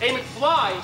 Hey, 0.00 0.16
McFly! 0.16 0.80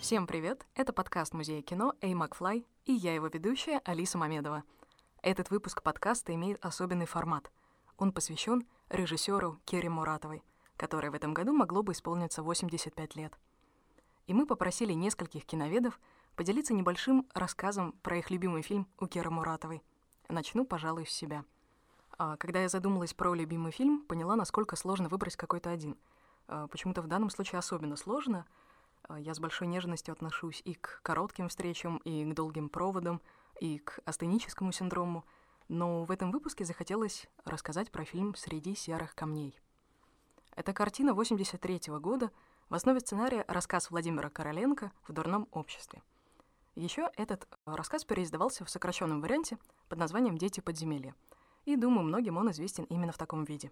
Всем 0.00 0.26
привет! 0.26 0.66
Это 0.74 0.92
подкаст 0.92 1.32
Музея 1.32 1.62
кино 1.62 1.94
«Эй, 2.00 2.12
Макфлай» 2.14 2.66
и 2.86 2.92
я 2.92 3.14
его 3.14 3.28
ведущая 3.28 3.80
Алиса 3.84 4.18
Мамедова. 4.18 4.64
Этот 5.22 5.50
выпуск 5.50 5.84
подкаста 5.84 6.34
имеет 6.34 6.58
особенный 6.64 7.06
формат. 7.06 7.52
Он 7.98 8.10
посвящен 8.10 8.66
режиссеру 8.88 9.60
Керри 9.64 9.88
Муратовой, 9.88 10.42
которой 10.76 11.12
в 11.12 11.14
этом 11.14 11.32
году 11.32 11.52
могло 11.52 11.84
бы 11.84 11.92
исполниться 11.92 12.42
85 12.42 13.14
лет. 13.14 13.32
И 14.26 14.34
мы 14.34 14.44
попросили 14.44 14.92
нескольких 14.92 15.46
киноведов 15.46 16.00
поделиться 16.34 16.74
небольшим 16.74 17.28
рассказом 17.32 17.92
про 18.02 18.18
их 18.18 18.28
любимый 18.32 18.62
фильм 18.62 18.88
у 18.98 19.06
Керы 19.06 19.30
Муратовой. 19.30 19.84
Начну, 20.28 20.64
пожалуй, 20.64 21.06
с 21.06 21.10
себя. 21.10 21.44
А, 22.22 22.36
когда 22.36 22.60
я 22.60 22.68
задумалась 22.68 23.14
про 23.14 23.32
любимый 23.32 23.72
фильм, 23.72 24.02
поняла, 24.02 24.36
насколько 24.36 24.76
сложно 24.76 25.08
выбрать 25.08 25.36
какой-то 25.36 25.70
один. 25.70 25.96
А, 26.48 26.66
почему-то 26.66 27.00
в 27.00 27.06
данном 27.06 27.30
случае 27.30 27.60
особенно 27.60 27.96
сложно. 27.96 28.44
А, 29.04 29.18
я 29.18 29.32
с 29.32 29.40
большой 29.40 29.68
нежностью 29.68 30.12
отношусь 30.12 30.60
и 30.66 30.74
к 30.74 31.00
коротким 31.02 31.48
встречам, 31.48 31.96
и 32.04 32.26
к 32.26 32.34
долгим 32.34 32.68
проводам, 32.68 33.22
и 33.58 33.78
к 33.78 34.00
астеническому 34.04 34.70
синдрому. 34.70 35.24
Но 35.68 36.04
в 36.04 36.10
этом 36.10 36.30
выпуске 36.30 36.66
захотелось 36.66 37.26
рассказать 37.46 37.90
про 37.90 38.04
фильм 38.04 38.34
«Среди 38.34 38.74
серых 38.74 39.14
камней». 39.14 39.58
Это 40.54 40.74
картина 40.74 41.14
83 41.14 41.88
-го 41.88 42.00
года, 42.00 42.30
в 42.68 42.74
основе 42.74 43.00
сценария 43.00 43.46
рассказ 43.48 43.90
Владимира 43.90 44.28
Короленко 44.28 44.92
«В 45.08 45.14
дурном 45.14 45.48
обществе». 45.52 46.02
Еще 46.74 47.10
этот 47.16 47.48
рассказ 47.64 48.04
переиздавался 48.04 48.66
в 48.66 48.68
сокращенном 48.68 49.22
варианте 49.22 49.56
под 49.88 49.98
названием 49.98 50.36
«Дети 50.36 50.60
подземелья». 50.60 51.14
И 51.64 51.76
думаю, 51.76 52.04
многим 52.04 52.36
он 52.36 52.50
известен 52.50 52.84
именно 52.84 53.12
в 53.12 53.18
таком 53.18 53.44
виде. 53.44 53.70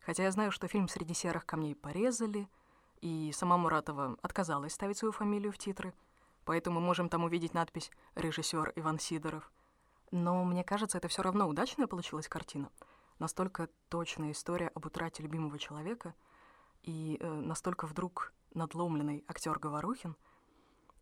Хотя 0.00 0.24
я 0.24 0.30
знаю, 0.30 0.52
что 0.52 0.68
фильм 0.68 0.88
«Среди 0.88 1.14
серых 1.14 1.46
камней» 1.46 1.74
порезали, 1.74 2.48
и 3.00 3.32
сама 3.34 3.56
Муратова 3.56 4.16
отказалась 4.22 4.72
ставить 4.72 4.98
свою 4.98 5.12
фамилию 5.12 5.52
в 5.52 5.58
титры, 5.58 5.92
поэтому 6.44 6.80
мы 6.80 6.86
можем 6.86 7.08
там 7.08 7.24
увидеть 7.24 7.54
надпись 7.54 7.90
«Режиссер 8.14 8.72
Иван 8.76 8.98
Сидоров». 8.98 9.50
Но 10.12 10.44
мне 10.44 10.62
кажется, 10.62 10.98
это 10.98 11.08
все 11.08 11.22
равно 11.22 11.48
удачная 11.48 11.86
получилась 11.86 12.28
картина. 12.28 12.70
Настолько 13.18 13.68
точная 13.88 14.32
история 14.32 14.68
об 14.68 14.86
утрате 14.86 15.22
любимого 15.22 15.58
человека 15.58 16.14
и 16.82 17.18
э, 17.20 17.28
настолько 17.28 17.86
вдруг 17.86 18.32
надломленный 18.54 19.24
актер 19.26 19.58
Говорухин— 19.58 20.16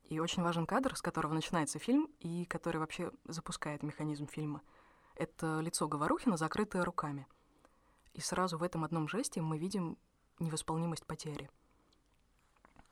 и 0.08 0.20
очень 0.20 0.42
важен 0.42 0.66
кадр, 0.66 0.96
с 0.96 1.02
которого 1.02 1.32
начинается 1.32 1.78
фильм 1.78 2.10
и 2.20 2.44
который 2.44 2.78
вообще 2.78 3.10
запускает 3.24 3.82
механизм 3.82 4.26
фильма. 4.26 4.60
Это 5.14 5.60
лицо 5.60 5.88
Говорухина, 5.88 6.36
закрытое 6.36 6.84
руками. 6.84 7.26
И 8.12 8.20
сразу 8.20 8.58
в 8.58 8.62
этом 8.62 8.84
одном 8.84 9.08
жесте 9.08 9.40
мы 9.40 9.58
видим 9.58 9.96
невосполнимость 10.38 11.06
потери. 11.06 11.50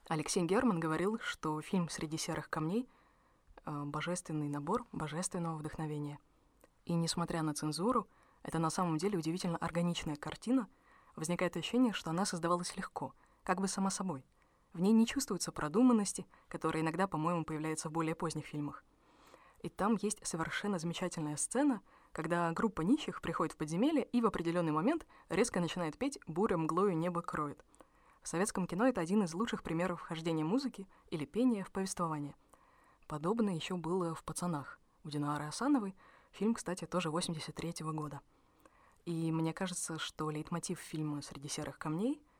Алексей 0.08 0.44
Герман 0.44 0.80
говорил, 0.80 1.18
что 1.20 1.60
фильм 1.60 1.88
«Среди 1.88 2.18
серых 2.18 2.50
камней»— 2.50 2.88
божественный 3.66 4.48
набор 4.48 4.84
божественного 4.92 5.56
вдохновения. 5.56 6.18
И 6.84 6.94
несмотря 6.94 7.42
на 7.42 7.54
цензуру, 7.54 8.08
это 8.42 8.58
на 8.58 8.70
самом 8.70 8.98
деле 8.98 9.18
удивительно 9.18 9.56
органичная 9.58 10.16
картина. 10.16 10.68
Возникает 11.14 11.56
ощущение, 11.56 11.92
что 11.92 12.10
она 12.10 12.24
создавалась 12.24 12.76
легко, 12.76 13.14
как 13.44 13.60
бы 13.60 13.68
сама 13.68 13.90
собой— 13.90 14.24
в 14.72 14.80
ней 14.80 14.92
не 14.92 15.06
чувствуется 15.06 15.52
продуманности, 15.52 16.26
которая 16.48 16.82
иногда, 16.82 17.06
по-моему, 17.06 17.44
появляется 17.44 17.88
в 17.88 17.92
более 17.92 18.14
поздних 18.14 18.46
фильмах. 18.46 18.84
И 19.60 19.68
там 19.68 19.98
есть 20.00 20.26
совершенно 20.26 20.78
замечательная 20.78 21.36
сцена, 21.36 21.82
когда 22.12 22.52
группа 22.52 22.82
нищих 22.82 23.20
приходит 23.20 23.54
в 23.54 23.56
подземелье 23.56 24.04
и 24.04 24.20
в 24.20 24.26
определенный 24.26 24.72
момент 24.72 25.06
резко 25.28 25.60
начинает 25.60 25.98
петь 25.98 26.18
«Буря 26.26 26.56
мглою 26.56 26.96
небо 26.96 27.22
кроет». 27.22 27.64
В 28.22 28.28
советском 28.28 28.66
кино 28.66 28.86
это 28.86 29.00
один 29.00 29.24
из 29.24 29.34
лучших 29.34 29.62
примеров 29.62 30.00
вхождения 30.00 30.44
музыки 30.44 30.86
или 31.10 31.24
пения 31.24 31.64
в 31.64 31.70
повествование. 31.70 32.34
Подобное 33.08 33.54
еще 33.54 33.76
было 33.76 34.14
в 34.14 34.22
«Пацанах» 34.22 34.78
у 35.04 35.10
Динары 35.10 35.46
Асановой. 35.46 35.96
Фильм, 36.30 36.54
кстати, 36.54 36.86
тоже 36.86 37.10
83 37.10 37.82
-го 37.82 37.92
года. 37.92 38.20
И 39.04 39.32
мне 39.32 39.52
кажется, 39.52 39.98
что 39.98 40.30
лейтмотив 40.30 40.78
фильма 40.78 41.22
«Среди 41.22 41.48
серых 41.48 41.78
камней»— 41.78 42.22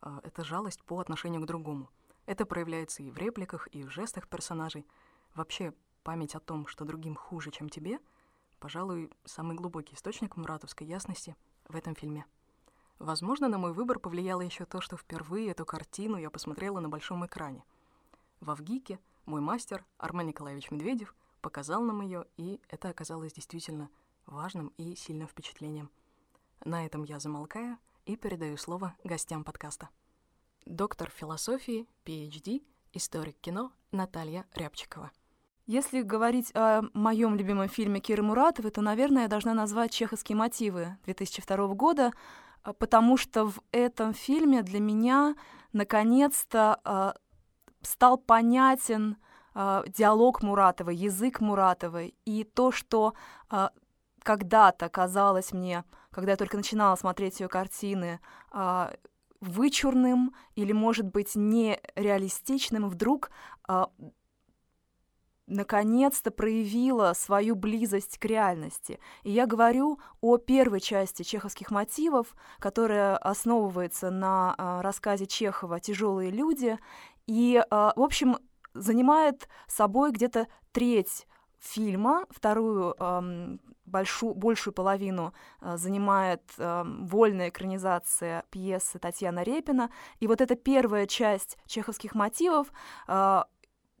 а, 0.00 0.20
это 0.22 0.44
жалость 0.44 0.82
по 0.84 1.00
отношению 1.00 1.42
к 1.42 1.46
другому. 1.46 1.90
Это 2.26 2.46
проявляется 2.46 3.02
и 3.02 3.10
в 3.10 3.18
репликах, 3.18 3.68
и 3.72 3.82
в 3.84 3.90
жестах 3.90 4.28
персонажей. 4.28 4.86
Вообще, 5.34 5.74
память 6.02 6.34
о 6.34 6.40
том, 6.40 6.66
что 6.66 6.84
другим 6.84 7.14
хуже, 7.14 7.50
чем 7.50 7.68
тебе, 7.68 7.98
пожалуй, 8.58 9.10
самый 9.24 9.56
глубокий 9.56 9.94
источник 9.94 10.36
муратовской 10.36 10.86
ясности 10.86 11.36
в 11.68 11.76
этом 11.76 11.94
фильме. 11.94 12.26
Возможно, 12.98 13.48
на 13.48 13.58
мой 13.58 13.72
выбор 13.72 13.98
повлияло 13.98 14.40
еще 14.40 14.64
то, 14.64 14.80
что 14.80 14.96
впервые 14.96 15.50
эту 15.50 15.64
картину 15.64 16.16
я 16.16 16.30
посмотрела 16.30 16.80
на 16.80 16.88
большом 16.88 17.24
экране. 17.24 17.64
В 18.40 18.50
Авгике 18.50 18.98
мой 19.24 19.40
мастер 19.40 19.84
Армен 19.98 20.26
Николаевич 20.26 20.70
Медведев 20.70 21.14
показал 21.40 21.82
нам 21.82 22.02
ее, 22.02 22.26
и 22.36 22.60
это 22.68 22.88
оказалось 22.88 23.32
действительно 23.32 23.88
важным 24.26 24.72
и 24.78 24.96
сильным 24.96 25.28
впечатлением. 25.28 25.90
На 26.64 26.84
этом 26.84 27.04
я 27.04 27.20
замолкаю 27.20 27.78
и 28.04 28.16
передаю 28.16 28.56
слово 28.56 28.96
гостям 29.04 29.44
подкаста. 29.44 29.90
Доктор 30.66 31.10
философии, 31.10 31.86
PhD, 32.04 32.62
историк 32.92 33.38
кино 33.40 33.72
Наталья 33.92 34.44
Рябчикова. 34.54 35.12
Если 35.68 36.00
говорить 36.00 36.50
о 36.54 36.84
моем 36.94 37.36
любимом 37.36 37.68
фильме 37.68 38.00
Киры 38.00 38.22
Муратовой, 38.22 38.70
то, 38.70 38.80
наверное, 38.80 39.24
я 39.24 39.28
должна 39.28 39.52
назвать 39.52 39.90
«Чеховские 39.90 40.34
мотивы» 40.34 40.96
2002 41.04 41.74
года, 41.74 42.12
а, 42.62 42.72
потому 42.72 43.18
что 43.18 43.44
в 43.44 43.60
этом 43.70 44.14
фильме 44.14 44.62
для 44.62 44.80
меня 44.80 45.34
наконец-то 45.74 46.80
э, 46.82 47.12
стал 47.82 48.16
понятен 48.16 49.18
э, 49.54 49.82
диалог 49.88 50.42
Муратовой, 50.42 50.96
язык 50.96 51.40
Муратовой. 51.40 52.14
И 52.24 52.44
то, 52.44 52.72
что 52.72 53.12
когда-то 54.22 54.88
казалось 54.88 55.52
мне, 55.52 55.84
когда 56.10 56.32
я 56.32 56.36
только 56.38 56.56
начинала 56.56 56.96
смотреть 56.96 57.40
ее 57.40 57.48
картины, 57.48 58.20
а, 58.50 58.94
вычурным 59.40 60.34
или, 60.54 60.72
может 60.72 61.06
быть, 61.06 61.34
нереалистичным, 61.34 62.88
вдруг 62.88 63.30
а, 63.66 63.90
наконец-то 65.48 66.30
проявила 66.30 67.12
свою 67.14 67.56
близость 67.56 68.18
к 68.18 68.24
реальности. 68.24 69.00
И 69.22 69.32
я 69.32 69.46
говорю 69.46 69.98
о 70.20 70.36
первой 70.36 70.80
части 70.80 71.22
чеховских 71.22 71.70
мотивов, 71.70 72.34
которая 72.58 73.16
основывается 73.16 74.10
на 74.10 74.54
а, 74.56 74.82
рассказе 74.82 75.26
Чехова 75.26 75.80
«Тяжелые 75.80 76.30
люди», 76.30 76.78
и, 77.26 77.62
в 77.70 78.00
общем, 78.02 78.38
занимает 78.72 79.48
собой 79.66 80.12
где-то 80.12 80.46
треть 80.72 81.26
фильма, 81.58 82.24
вторую 82.30 82.94
эм, 82.98 83.60
большую, 83.88 84.34
большую 84.34 84.74
половину 84.74 85.32
э, 85.60 85.76
занимает 85.76 86.42
э, 86.58 86.84
вольная 86.84 87.48
экранизация 87.48 88.44
пьесы 88.50 88.98
Татьяна 88.98 89.42
Репина. 89.42 89.90
И 90.20 90.26
вот 90.26 90.40
эта 90.40 90.54
первая 90.54 91.06
часть 91.06 91.58
чеховских 91.66 92.14
мотивов 92.14 92.68
э, 93.08 93.42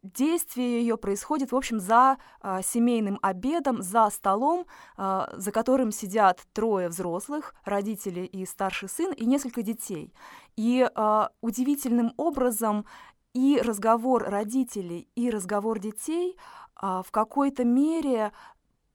действие 0.02 0.80
ее 0.80 0.96
происходит, 0.96 1.52
в 1.52 1.56
общем, 1.56 1.80
за 1.80 2.18
э, 2.42 2.60
семейным 2.62 3.18
обедом, 3.22 3.82
за 3.82 4.08
столом, 4.10 4.66
э, 4.96 5.26
за 5.32 5.52
которым 5.52 5.92
сидят 5.92 6.40
трое 6.52 6.88
взрослых, 6.88 7.54
родители 7.64 8.20
и 8.20 8.46
старший 8.46 8.88
сын, 8.88 9.12
и 9.12 9.24
несколько 9.24 9.62
детей. 9.62 10.12
И 10.56 10.88
э, 10.88 11.28
удивительным 11.40 12.12
образом 12.16 12.86
и 13.34 13.60
разговор 13.62 14.24
родителей, 14.24 15.08
и 15.14 15.30
разговор 15.30 15.78
детей 15.78 16.36
а, 16.80 17.02
в 17.02 17.10
какой-то 17.10 17.64
мере 17.64 18.32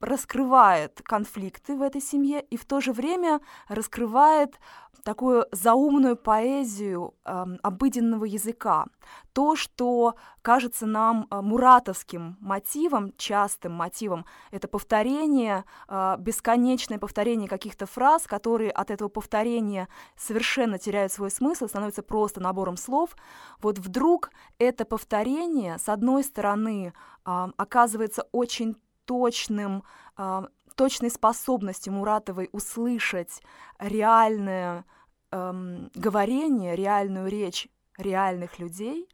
раскрывает 0.03 1.01
конфликты 1.03 1.75
в 1.75 1.81
этой 1.81 2.01
семье 2.01 2.41
и 2.41 2.57
в 2.57 2.65
то 2.65 2.81
же 2.81 2.91
время 2.91 3.39
раскрывает 3.69 4.59
такую 5.03 5.45
заумную 5.51 6.15
поэзию 6.15 7.13
э, 7.25 7.45
обыденного 7.61 8.25
языка. 8.25 8.85
То, 9.33 9.55
что 9.55 10.15
кажется 10.41 10.85
нам 10.85 11.27
э, 11.29 11.41
муратовским 11.41 12.37
мотивом, 12.39 13.13
частым 13.17 13.73
мотивом, 13.73 14.25
это 14.51 14.67
повторение, 14.67 15.65
э, 15.89 16.15
бесконечное 16.19 16.99
повторение 16.99 17.49
каких-то 17.49 17.85
фраз, 17.85 18.27
которые 18.27 18.71
от 18.71 18.91
этого 18.91 19.09
повторения 19.09 19.89
совершенно 20.15 20.77
теряют 20.79 21.11
свой 21.11 21.31
смысл, 21.31 21.67
становятся 21.67 22.01
просто 22.01 22.39
набором 22.39 22.77
слов. 22.77 23.15
Вот 23.61 23.79
вдруг 23.79 24.31
это 24.57 24.85
повторение, 24.85 25.79
с 25.79 25.89
одной 25.89 26.23
стороны, 26.23 26.93
э, 27.25 27.47
оказывается 27.57 28.25
очень 28.31 28.77
точным, 29.05 29.83
э, 30.17 30.43
точной 30.75 31.09
способностью 31.09 31.93
Муратовой 31.93 32.49
услышать 32.51 33.41
реальное 33.79 34.85
э, 35.31 35.87
говорение, 35.95 36.75
реальную 36.75 37.27
речь 37.27 37.67
реальных 37.97 38.59
людей 38.59 39.07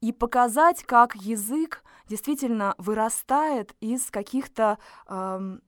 и 0.00 0.12
показать, 0.12 0.82
как 0.84 1.14
язык 1.14 1.84
действительно 2.08 2.74
вырастает 2.76 3.74
из 3.80 4.10
каких-то 4.10 4.78
э, 5.08 5.58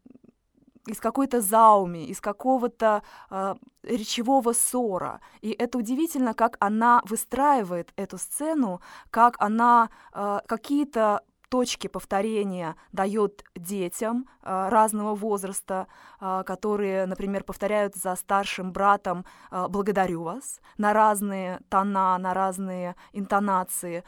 из 0.87 1.01
какой-то 1.01 1.41
зауми, 1.41 2.07
из 2.07 2.21
какого-то 2.21 3.03
э, 3.31 3.55
речевого 3.83 4.53
ссора. 4.53 5.21
И 5.41 5.51
это 5.51 5.79
удивительно, 5.79 6.35
как 6.35 6.57
она 6.61 7.01
выстраивает 7.07 7.93
эту 7.97 8.19
сцену, 8.19 8.83
как 9.11 9.37
она 9.39 9.89
э, 10.13 10.41
какие-то 10.47 11.23
точки 11.55 11.87
повторения 11.87 12.75
дает 12.91 13.45
детям 13.55 14.27
э, 14.43 14.69
разного 14.71 15.15
возраста, 15.15 15.87
э, 16.21 16.43
которые, 16.45 17.07
например, 17.07 17.45
повторяют 17.45 17.95
за 17.95 18.17
старшим 18.17 18.73
братом 18.73 19.25
э, 19.53 19.69
«благодарю 19.69 20.23
вас» 20.23 20.61
на 20.79 20.93
разные 20.93 21.61
тона, 21.69 22.19
на 22.19 22.35
разные 22.35 22.97
интонации, 23.13 24.03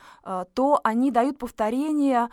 то 0.54 0.81
они 0.82 1.10
дают 1.12 1.38
повторение 1.38 2.28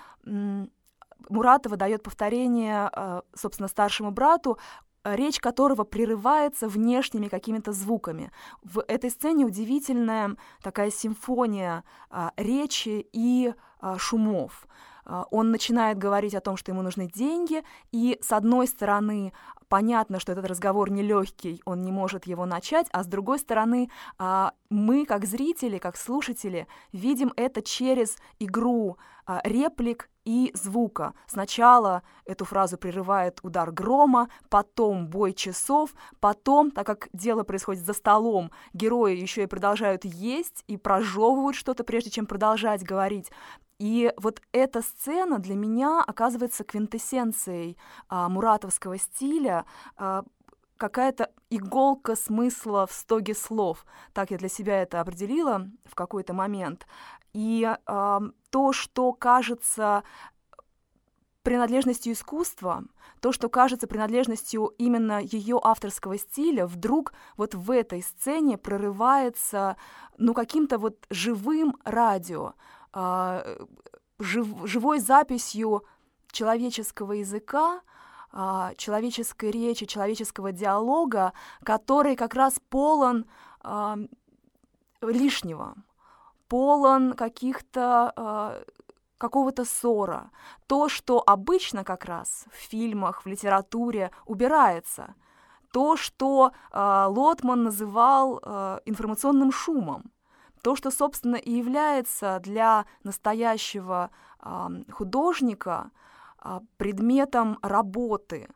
Муратова 1.29 1.77
дает 1.77 2.03
повторение, 2.03 2.91
собственно, 3.35 3.69
старшему 3.69 4.11
брату, 4.11 4.57
речь 5.03 5.39
которого 5.39 5.83
прерывается 5.83 6.67
внешними 6.67 7.27
какими-то 7.27 7.71
звуками. 7.71 8.31
В 8.63 8.83
этой 8.87 9.09
сцене 9.09 9.45
удивительная 9.45 10.35
такая 10.61 10.91
симфония 10.91 11.83
речи 12.37 13.07
и 13.13 13.53
шумов. 13.97 14.67
А, 15.05 15.25
он 15.31 15.51
начинает 15.51 15.97
говорить 15.97 16.35
о 16.35 16.41
том, 16.41 16.57
что 16.57 16.71
ему 16.71 16.81
нужны 16.81 17.07
деньги, 17.07 17.63
и 17.91 18.17
с 18.21 18.31
одной 18.31 18.67
стороны 18.67 19.33
понятно, 19.67 20.19
что 20.19 20.31
этот 20.31 20.45
разговор 20.45 20.91
нелегкий, 20.91 21.61
он 21.65 21.81
не 21.81 21.91
может 21.91 22.27
его 22.27 22.45
начать, 22.45 22.87
а 22.91 23.03
с 23.03 23.07
другой 23.07 23.39
стороны 23.39 23.89
а, 24.19 24.53
мы, 24.69 25.05
как 25.05 25.25
зрители, 25.25 25.79
как 25.79 25.97
слушатели, 25.97 26.67
видим 26.91 27.33
это 27.35 27.61
через 27.61 28.17
игру 28.39 28.97
а, 29.25 29.41
реплик 29.43 30.09
и 30.25 30.51
звука. 30.53 31.13
Сначала 31.27 32.03
эту 32.25 32.45
фразу 32.45 32.77
прерывает 32.77 33.39
удар 33.41 33.71
грома, 33.71 34.29
потом 34.49 35.07
бой 35.07 35.33
часов, 35.33 35.93
потом, 36.19 36.71
так 36.71 36.85
как 36.85 37.09
дело 37.13 37.43
происходит 37.43 37.85
за 37.85 37.93
столом, 37.93 38.51
герои 38.73 39.15
еще 39.15 39.43
и 39.43 39.47
продолжают 39.47 40.05
есть 40.05 40.63
и 40.67 40.77
прожевывают 40.77 41.55
что-то, 41.55 41.83
прежде 41.83 42.09
чем 42.09 42.25
продолжать 42.25 42.83
говорить. 42.83 43.31
И 43.83 44.13
вот 44.15 44.41
эта 44.53 44.81
сцена 44.81 45.39
для 45.39 45.55
меня 45.55 46.01
оказывается 46.01 46.63
квинтэссенцией 46.63 47.77
а, 48.07 48.29
муратовского 48.29 48.97
стиля, 48.97 49.65
а, 49.97 50.23
какая-то 50.77 51.31
иголка 51.49 52.15
смысла 52.15 52.87
в 52.87 52.93
стоге 52.93 53.35
слов. 53.35 53.85
Так 54.13 54.31
я 54.31 54.37
для 54.37 54.47
себя 54.47 54.81
это 54.81 55.01
определила 55.01 55.67
в 55.83 55.95
какой-то 55.95 56.33
момент. 56.33 56.87
И 57.33 57.67
э, 57.67 58.19
то, 58.49 58.73
что 58.73 59.11
кажется 59.11 60.03
принадлежностью 61.41 62.13
искусства, 62.13 62.85
то, 63.19 63.31
что 63.31 63.49
кажется 63.49 63.87
принадлежностью 63.87 64.73
именно 64.77 65.19
ее 65.21 65.59
авторского 65.61 66.17
стиля, 66.17 66.65
вдруг 66.67 67.13
вот 67.35 67.53
в 67.53 67.69
этой 67.71 68.01
сцене 68.01 68.57
прорывается 68.57 69.75
ну 70.17 70.33
каким-то 70.33 70.77
вот 70.77 71.05
живым 71.09 71.75
радио. 71.83 72.53
А, 72.93 73.43
жив, 74.19 74.47
живой 74.65 74.99
записью 74.99 75.83
человеческого 76.31 77.13
языка, 77.13 77.81
а, 78.31 78.73
человеческой 78.75 79.51
речи, 79.51 79.85
человеческого 79.85 80.51
диалога, 80.51 81.33
который 81.63 82.15
как 82.15 82.35
раз 82.35 82.59
полон 82.69 83.25
а, 83.61 83.97
лишнего, 85.01 85.75
полон 86.47 87.13
каких-то 87.13 88.63
какого-то 89.17 89.63
ссора. 89.63 90.31
То, 90.67 90.89
что 90.89 91.23
обычно 91.25 91.85
как 91.85 92.03
раз 92.03 92.45
в 92.51 92.55
фильмах, 92.55 93.23
в 93.23 93.27
литературе 93.27 94.11
убирается. 94.25 95.15
То, 95.71 95.95
что 95.95 96.51
э, 96.51 97.05
Лотман 97.07 97.63
называл 97.63 98.41
э, 98.41 98.79
информационным 98.85 99.51
шумом. 99.53 100.11
То, 100.63 100.77
что, 100.77 100.91
собственно, 100.91 101.35
и 101.35 101.51
является 101.51 102.39
для 102.41 102.85
настоящего 103.03 104.11
э, 104.39 104.67
художника 104.91 105.91
э, 106.41 106.61
предметом 106.77 107.59
работы, 107.61 108.47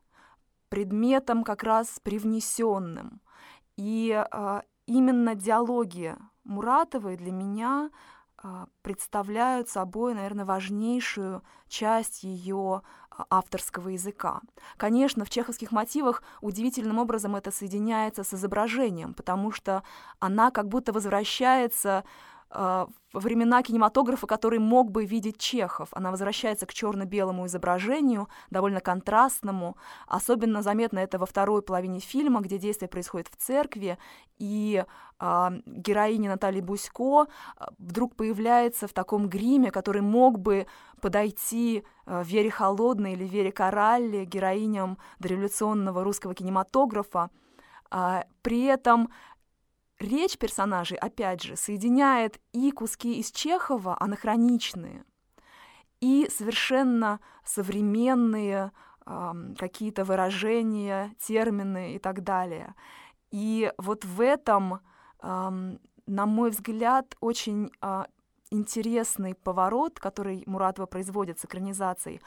предметом 0.69 1.43
как 1.43 1.63
раз 1.63 1.99
привнесенным. 2.01 3.19
И 3.75 4.09
э, 4.11 4.61
именно 4.85 5.35
диалоги 5.35 6.15
Муратовой 6.45 7.17
для 7.17 7.33
меня 7.33 7.89
представляют 8.81 9.69
собой, 9.69 10.13
наверное, 10.13 10.45
важнейшую 10.45 11.43
часть 11.67 12.23
ее 12.23 12.81
а, 13.09 13.25
авторского 13.29 13.89
языка. 13.89 14.41
Конечно, 14.77 15.25
в 15.25 15.29
чеховских 15.29 15.71
мотивах 15.71 16.21
удивительным 16.41 16.99
образом 16.99 17.35
это 17.35 17.51
соединяется 17.51 18.23
с 18.23 18.33
изображением, 18.33 19.13
потому 19.13 19.51
что 19.51 19.83
она 20.19 20.51
как 20.51 20.67
будто 20.67 20.93
возвращается 20.93 21.97
а, 21.97 22.03
во 22.03 22.36
времена 22.49 23.61
кинематографа, 23.61 24.27
который 24.27 24.59
мог 24.59 24.91
бы 24.91 25.05
видеть 25.05 25.37
Чехов. 25.37 25.89
Она 25.91 26.11
возвращается 26.11 26.65
к 26.65 26.73
черно-белому 26.73 27.45
изображению, 27.45 28.27
довольно 28.49 28.79
контрастному. 28.79 29.77
Особенно 30.07 30.61
заметно 30.61 30.99
это 30.99 31.17
во 31.17 31.25
второй 31.25 31.61
половине 31.61 31.99
фильма, 31.99 32.41
где 32.41 32.57
действие 32.57 32.89
происходит 32.89 33.27
в 33.27 33.35
церкви, 33.35 33.97
и 34.37 34.83
э, 35.19 35.49
героиня 35.65 36.29
Натальи 36.29 36.61
Бусько 36.61 37.27
вдруг 37.77 38.15
появляется 38.15 38.87
в 38.87 38.93
таком 38.93 39.27
гриме, 39.29 39.71
который 39.71 40.01
мог 40.01 40.39
бы 40.39 40.67
подойти 41.01 41.83
э, 42.05 42.23
Вере 42.23 42.51
Холодной 42.51 43.13
или 43.13 43.25
Вере 43.25 43.51
Коралле, 43.51 44.25
героиням 44.25 44.97
дореволюционного 45.19 46.03
русского 46.03 46.33
кинематографа. 46.33 47.29
Э, 47.91 48.23
при 48.41 48.65
этом 48.65 49.09
речь 49.99 50.37
персонажей, 50.37 50.97
опять 50.97 51.43
же, 51.43 51.55
соединяет 51.55 52.39
и 52.53 52.71
куски 52.71 53.19
из 53.19 53.31
Чехова, 53.31 53.97
анахроничные, 53.99 55.03
и 55.99 56.29
совершенно 56.29 57.19
современные 57.43 58.71
э, 59.05 59.31
какие-то 59.57 60.03
выражения, 60.03 61.13
термины 61.19 61.95
и 61.95 61.99
так 61.99 62.23
далее. 62.23 62.75
И 63.31 63.71
вот 63.77 64.05
в 64.05 64.21
этом, 64.21 64.75
э, 65.21 65.77
на 66.07 66.25
мой 66.25 66.51
взгляд, 66.51 67.15
очень 67.19 67.71
э, 67.81 68.03
интересный 68.51 69.35
поворот, 69.35 69.99
который 69.99 70.43
Муратова 70.45 70.85
производит 70.85 71.39
с 71.39 71.45
экранизацией, 71.45 72.21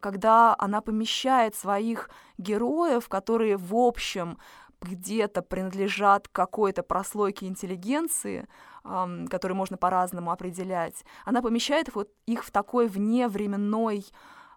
когда 0.00 0.54
она 0.58 0.80
помещает 0.80 1.54
своих 1.54 2.10
героев, 2.38 3.08
которые 3.08 3.56
в 3.56 3.74
общем 3.74 4.38
где-то 4.80 5.42
принадлежат 5.42 6.28
какой-то 6.28 6.82
прослойке 6.82 7.46
интеллигенции, 7.46 8.46
эм, 8.84 9.26
которую 9.28 9.56
можно 9.56 9.76
по-разному 9.76 10.30
определять, 10.30 11.04
она 11.24 11.42
помещает 11.42 11.94
вот 11.94 12.10
их 12.26 12.44
в 12.44 12.50
такой 12.50 12.86
вневременной 12.86 14.04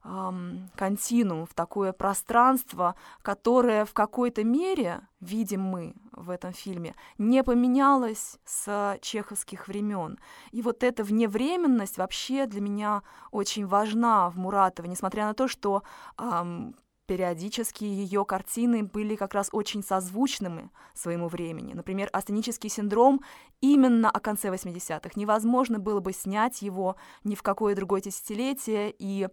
эм, 0.03 0.69
континуум, 0.75 1.45
в 1.45 1.53
такое 1.53 1.93
пространство, 1.93 2.95
которое 3.21 3.85
в 3.85 3.93
какой-то 3.93 4.43
мере, 4.43 5.01
видим 5.19 5.61
мы 5.61 5.93
в 6.11 6.29
этом 6.29 6.53
фильме, 6.53 6.95
не 7.17 7.43
поменялось 7.43 8.37
с 8.45 8.97
чеховских 9.01 9.67
времен. 9.67 10.19
И 10.51 10.61
вот 10.61 10.83
эта 10.83 11.03
вневременность 11.03 11.97
вообще 11.97 12.45
для 12.45 12.61
меня 12.61 13.03
очень 13.31 13.65
важна 13.65 14.29
в 14.29 14.37
Муратове, 14.37 14.89
несмотря 14.89 15.25
на 15.25 15.33
то, 15.33 15.47
что 15.47 15.83
эм, 16.17 16.75
Периодически 17.09 17.85
ее 17.85 18.23
картины 18.23 18.83
были 18.83 19.15
как 19.15 19.33
раз 19.33 19.49
очень 19.51 19.81
созвучными 19.83 20.69
своему 20.93 21.27
времени. 21.27 21.73
Например, 21.73 22.07
астенический 22.13 22.69
синдром 22.69 23.21
именно 23.61 24.11
о 24.11 24.19
конце 24.19 24.49
80-х. 24.49 25.09
Невозможно 25.15 25.79
было 25.79 26.01
бы 26.01 26.13
снять 26.13 26.61
его 26.61 26.97
ни 27.23 27.33
в 27.33 27.41
какое 27.41 27.73
другое 27.73 28.01
десятилетие 28.01 28.93
и 28.99 29.27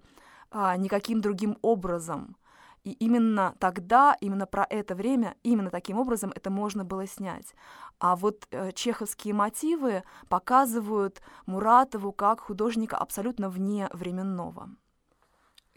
а, 0.51 0.79
никаким 0.79 1.21
другим 1.21 1.59
образом. 1.61 2.39
И 2.83 2.93
именно 2.93 3.55
тогда, 3.59 4.17
именно 4.23 4.47
про 4.47 4.67
это 4.71 4.95
время, 4.95 5.35
именно 5.43 5.69
таким 5.69 5.99
образом 5.99 6.33
это 6.35 6.49
можно 6.49 6.83
было 6.83 7.07
снять. 7.07 7.55
А 7.99 8.17
вот 8.17 8.47
э, 8.53 8.73
чеховские 8.73 9.35
мотивы 9.35 10.03
показывают 10.31 11.21
Муратову 11.45 12.13
как 12.13 12.41
художника 12.41 12.97
абсолютно 12.97 13.51
вне 13.51 13.91
временного. 13.93 14.71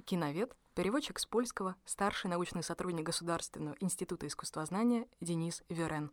Киновед 0.06 0.56
Переводчик 0.80 1.20
с 1.20 1.26
польского, 1.26 1.76
старший 1.84 2.30
научный 2.30 2.64
сотрудник 2.64 3.04
Государственного 3.04 3.76
института 3.82 4.28
искусствознания 4.28 5.08
Денис 5.20 5.62
Верен. 5.68 6.10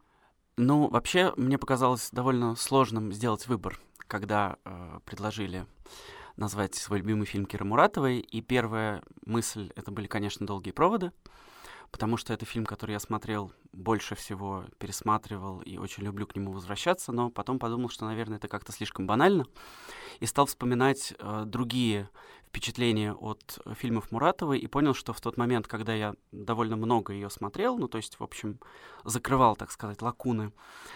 Ну, 0.57 0.89
вообще, 0.89 1.33
мне 1.37 1.57
показалось 1.57 2.11
довольно 2.11 2.57
сложным 2.57 3.13
сделать 3.13 3.47
выбор, 3.47 3.79
когда 4.09 4.57
э, 4.65 4.99
предложили 5.05 5.67
назвать 6.35 6.75
свой 6.75 6.99
любимый 6.99 7.27
фильм 7.27 7.47
Киры 7.47 7.65
Муратовой. 7.65 8.19
И 8.19 8.41
первая 8.41 9.05
мысль— 9.25 9.71
это 9.77 9.93
были, 9.93 10.09
конечно, 10.09 10.45
«Долгие 10.45 10.73
проводы», 10.73 11.13
потому 11.93 12.17
что 12.17 12.33
это 12.35 12.45
фильм, 12.45 12.67
который 12.67 12.91
я 12.91 12.99
смотрел 12.99 13.53
больше 13.73 14.17
всего, 14.17 14.65
пересматривал 14.79 15.61
и 15.61 15.79
очень 15.79 16.03
люблю 16.03 16.27
к 16.27 16.35
нему 16.35 16.51
возвращаться, 16.51 17.13
но 17.13 17.31
потом 17.31 17.61
подумал, 17.61 17.89
что, 17.89 18.05
наверное, 18.05 18.39
это 18.39 18.49
как-то 18.49 18.73
слишком 18.73 19.07
банально, 19.07 19.47
и 20.19 20.27
стал 20.27 20.47
вспоминать 20.47 21.15
э, 21.19 21.45
другие 21.47 22.09
впечатление 22.57 23.13
от 23.13 23.59
фильмов 23.75 24.11
Муратовой 24.11 24.59
и 24.59 24.67
понял, 24.67 24.95
что 24.95 25.13
в 25.13 25.21
тот 25.21 25.37
момент, 25.37 25.69
когда 25.69 25.93
я 25.93 26.15
довольно 26.33 26.77
много 26.77 27.13
ее 27.13 27.29
смотрел, 27.29 27.77
ну, 27.77 27.87
то 27.87 27.99
есть, 27.99 28.19
в 28.19 28.23
общем, 28.25 28.59
закрывал, 29.05 29.57
так 29.57 29.71
сказать, 29.71 30.01
лакуны, 30.01 30.53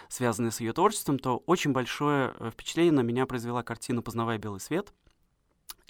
связанные 0.08 0.52
с 0.52 0.60
ее 0.60 0.72
творчеством, 0.72 1.18
то 1.18 1.42
очень 1.44 1.72
большое 1.72 2.32
э, 2.38 2.50
впечатление 2.50 2.92
на 2.92 3.00
меня 3.00 3.26
произвела 3.26 3.62
картина 3.62 4.00
«Познавая 4.00 4.38
белый 4.38 4.58
свет», 4.58 4.94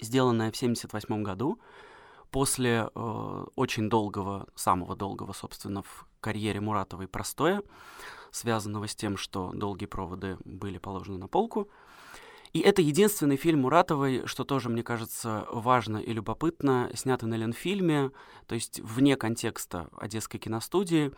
сделанная 0.01 0.51
в 0.51 0.55
1978 0.55 1.23
году, 1.23 1.57
после 2.31 2.89
э, 2.93 3.45
очень 3.55 3.89
долгого, 3.89 4.47
самого 4.55 4.97
долгого, 4.97 5.31
собственно, 5.31 5.83
в 5.83 6.05
карьере 6.19 6.59
Муратовой 6.59 7.07
простоя, 7.07 7.63
связанного 8.31 8.89
с 8.89 8.95
тем, 8.95 9.15
что 9.15 9.53
долгие 9.53 9.85
проводы 9.85 10.37
были 10.43 10.79
положены 10.79 11.17
на 11.17 11.29
полку. 11.29 11.69
И 12.53 12.59
это 12.59 12.81
единственный 12.81 13.37
фильм 13.37 13.61
Муратовой, 13.61 14.27
что 14.27 14.43
тоже, 14.43 14.69
мне 14.69 14.83
кажется, 14.83 15.45
важно 15.51 15.97
и 15.97 16.11
любопытно, 16.11 16.91
снятый 16.93 17.29
на 17.29 17.35
Ленфильме, 17.35 18.11
то 18.45 18.55
есть 18.55 18.81
вне 18.81 19.15
контекста 19.15 19.87
Одесской 19.97 20.39
киностудии. 20.39 21.11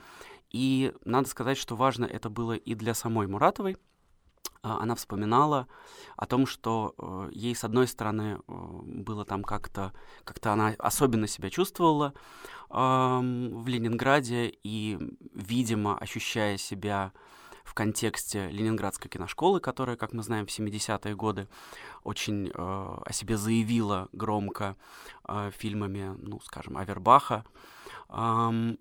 И 0.52 0.94
надо 1.06 1.28
сказать, 1.28 1.58
что 1.58 1.76
важно 1.76 2.06
это 2.06 2.30
было 2.30 2.54
и 2.54 2.76
для 2.76 2.94
самой 2.94 3.28
Муратовой, 3.28 3.78
а, 4.62 4.80
она 4.82 4.96
вспоминала 4.96 5.68
о 6.16 6.26
том, 6.26 6.46
что 6.46 6.96
э, 6.98 7.30
ей, 7.34 7.54
с 7.54 7.66
одной 7.66 7.86
стороны, 7.86 8.38
э, 8.38 8.38
было 8.48 9.26
там 9.26 9.44
как-то, 9.44 9.92
как-то 10.24 10.54
она 10.54 10.74
особенно 10.80 11.28
себя 11.28 11.50
чувствовала 11.50 12.14
в 12.70 13.68
Ленинграде 13.68 14.52
и, 14.64 14.98
видимо, 15.36 15.96
ощущая 15.96 16.58
себя 16.58 17.14
в 17.64 17.74
контексте 17.74 18.50
Ленинградской 18.50 19.10
киношколы, 19.10 19.60
которая, 19.60 19.96
как 19.96 20.14
мы 20.14 20.24
знаем, 20.24 20.46
в 20.46 20.50
70-е 20.50 21.16
годы 21.16 21.48
очень 22.04 22.50
э, 22.50 22.52
о 22.56 23.12
себе 23.12 23.38
заявила 23.38 24.10
громко 24.12 24.76
э, 25.28 25.52
фильмами, 25.52 26.16
ну, 26.18 26.40
скажем, 26.42 26.78
Авербаха. 26.78 27.46
Э, 28.10 28.76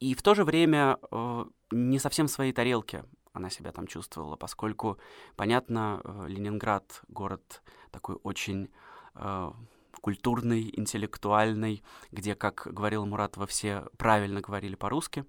и 0.00 0.14
в 0.14 0.22
то 0.22 0.34
же 0.34 0.44
время 0.44 0.98
э, 1.10 1.44
не 1.70 1.98
совсем 1.98 2.28
своей 2.28 2.52
тарелке 2.52 3.04
она 3.32 3.50
себя 3.50 3.72
там 3.72 3.86
чувствовала, 3.86 4.36
поскольку, 4.36 4.98
понятно, 5.36 6.00
э, 6.04 6.26
Ленинград— 6.28 7.02
город 7.08 7.62
такой 7.90 8.16
очень 8.22 8.68
э, 9.14 9.52
культурный, 10.00 10.70
интеллектуальный, 10.76 11.82
где, 12.10 12.34
как 12.34 12.66
говорила 12.70 13.04
Муратова, 13.04 13.46
все 13.46 13.86
правильно 13.96 14.40
говорили 14.40 14.74
по-русски, 14.74 15.24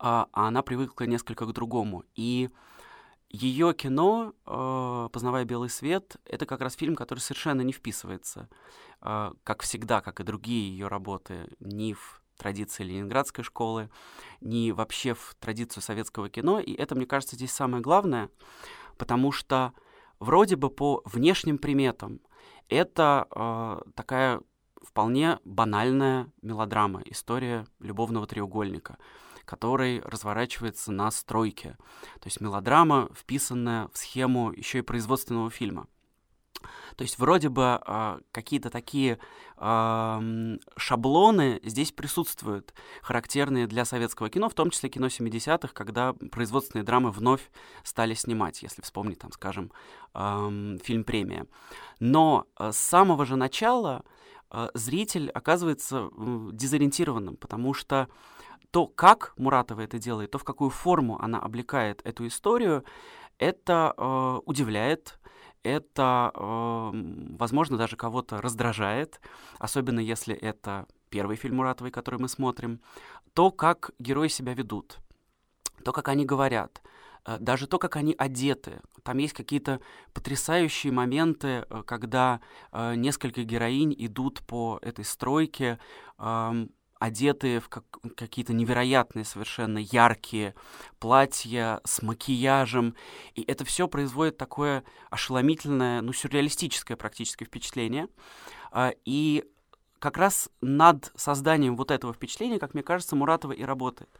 а, 0.00 0.28
а 0.32 0.48
она 0.48 0.62
привыкла 0.62 1.04
несколько 1.04 1.46
к 1.46 1.52
другому. 1.52 2.04
И 2.14 2.50
ее 3.28 3.74
кино, 3.74 4.32
э, 4.46 5.08
«Познавая 5.12 5.44
белый 5.44 5.68
свет», 5.68 6.16
это 6.24 6.46
как 6.46 6.60
раз 6.60 6.74
фильм, 6.74 6.96
который 6.96 7.20
совершенно 7.20 7.60
не 7.60 7.72
вписывается, 7.72 8.48
э, 9.02 9.32
как 9.44 9.62
всегда, 9.62 10.00
как 10.00 10.18
и 10.18 10.24
другие 10.24 10.68
ее 10.68 10.88
работы, 10.88 11.48
ни 11.60 11.92
в 11.92 12.22
традиции 12.38 12.82
ленинградской 12.82 13.44
школы, 13.44 13.90
ни 14.40 14.72
вообще 14.72 15.14
в 15.14 15.36
традицию 15.38 15.82
советского 15.82 16.30
кино. 16.30 16.58
И 16.58 16.72
это, 16.72 16.94
мне 16.94 17.06
кажется, 17.06 17.36
здесь 17.36 17.52
самое 17.52 17.82
главное, 17.82 18.30
потому 18.96 19.30
что 19.30 19.74
вроде 20.18 20.56
бы 20.56 20.70
по 20.70 21.02
внешним 21.04 21.58
приметам 21.58 22.20
это 22.68 23.28
э, 23.30 23.82
такая 23.94 24.40
вполне 24.82 25.38
банальная 25.44 26.32
мелодрама, 26.42 27.02
история 27.04 27.66
любовного 27.78 28.26
треугольника, 28.26 28.96
который 29.50 30.00
разворачивается 30.02 30.92
на 30.92 31.10
стройке. 31.10 31.76
То 32.20 32.26
есть 32.26 32.40
мелодрама, 32.40 33.08
вписанная 33.12 33.88
в 33.92 33.98
схему 33.98 34.52
еще 34.52 34.78
и 34.78 34.82
производственного 34.82 35.50
фильма. 35.50 35.88
То 36.94 37.02
есть 37.02 37.18
вроде 37.18 37.48
бы 37.48 37.80
э, 37.84 38.20
какие-то 38.30 38.70
такие 38.70 39.18
э, 39.56 40.56
шаблоны 40.76 41.60
здесь 41.64 41.90
присутствуют, 41.90 42.74
характерные 43.02 43.66
для 43.66 43.84
советского 43.84 44.30
кино, 44.30 44.48
в 44.48 44.54
том 44.54 44.70
числе 44.70 44.88
кино 44.88 45.08
70-х, 45.08 45.72
когда 45.74 46.12
производственные 46.12 46.84
драмы 46.84 47.10
вновь 47.10 47.50
стали 47.82 48.14
снимать, 48.14 48.62
если 48.62 48.82
вспомнить, 48.82 49.18
там, 49.18 49.32
скажем, 49.32 49.72
э, 50.14 50.78
фильм 50.84 51.02
«Премия». 51.02 51.46
Но 51.98 52.46
э, 52.56 52.70
с 52.70 52.76
самого 52.76 53.26
же 53.26 53.34
начала 53.34 54.04
э, 54.52 54.68
зритель 54.74 55.28
оказывается 55.30 56.10
дезориентированным, 56.52 57.36
потому 57.36 57.74
что 57.74 58.08
то, 58.70 58.86
как 58.86 59.34
Муратова 59.36 59.80
это 59.80 59.98
делает, 59.98 60.30
то, 60.30 60.38
в 60.38 60.44
какую 60.44 60.70
форму 60.70 61.20
она 61.20 61.40
облекает 61.40 62.00
эту 62.04 62.26
историю, 62.26 62.84
это 63.38 63.94
э, 63.96 64.40
удивляет, 64.46 65.18
это, 65.62 66.30
э, 66.34 66.90
возможно, 67.38 67.76
даже 67.76 67.96
кого-то 67.96 68.40
раздражает, 68.40 69.20
особенно 69.58 70.00
если 70.00 70.34
это 70.34 70.86
первый 71.08 71.36
фильм 71.36 71.56
Муратовой, 71.56 71.90
который 71.90 72.20
мы 72.20 72.28
смотрим, 72.28 72.80
то, 73.34 73.50
как 73.50 73.90
герои 73.98 74.28
себя 74.28 74.54
ведут, 74.54 74.98
то, 75.84 75.92
как 75.92 76.08
они 76.08 76.24
говорят, 76.24 76.82
э, 77.26 77.38
даже 77.40 77.66
то, 77.66 77.78
как 77.78 77.96
они 77.96 78.14
одеты. 78.16 78.80
Там 79.02 79.18
есть 79.18 79.34
какие-то 79.34 79.80
потрясающие 80.12 80.92
моменты, 80.92 81.66
э, 81.68 81.82
когда 81.86 82.40
э, 82.72 82.94
несколько 82.94 83.42
героинь 83.42 83.94
идут 83.98 84.42
по 84.46 84.78
этой 84.82 85.04
стройке, 85.04 85.78
э, 86.18 86.66
одетые 87.00 87.60
в 87.60 87.68
как, 87.68 87.84
какие-то 88.14 88.52
невероятные, 88.52 89.24
совершенно 89.24 89.78
яркие 89.78 90.54
платья 91.00 91.80
с 91.84 92.02
макияжем. 92.02 92.94
И 93.34 93.42
это 93.42 93.64
все 93.64 93.88
производит 93.88 94.36
такое 94.36 94.84
ошеломительное, 95.08 96.02
ну, 96.02 96.12
сюрреалистическое 96.12 96.96
практически 96.96 97.44
впечатление. 97.44 98.06
А, 98.70 98.92
и 99.04 99.44
как 99.98 100.18
раз 100.18 100.50
над 100.60 101.10
созданием 101.16 101.74
вот 101.74 101.90
этого 101.90 102.12
впечатления, 102.12 102.58
как 102.58 102.74
мне 102.74 102.82
кажется, 102.82 103.16
Муратова 103.16 103.52
и 103.52 103.64
работает. 103.64 104.10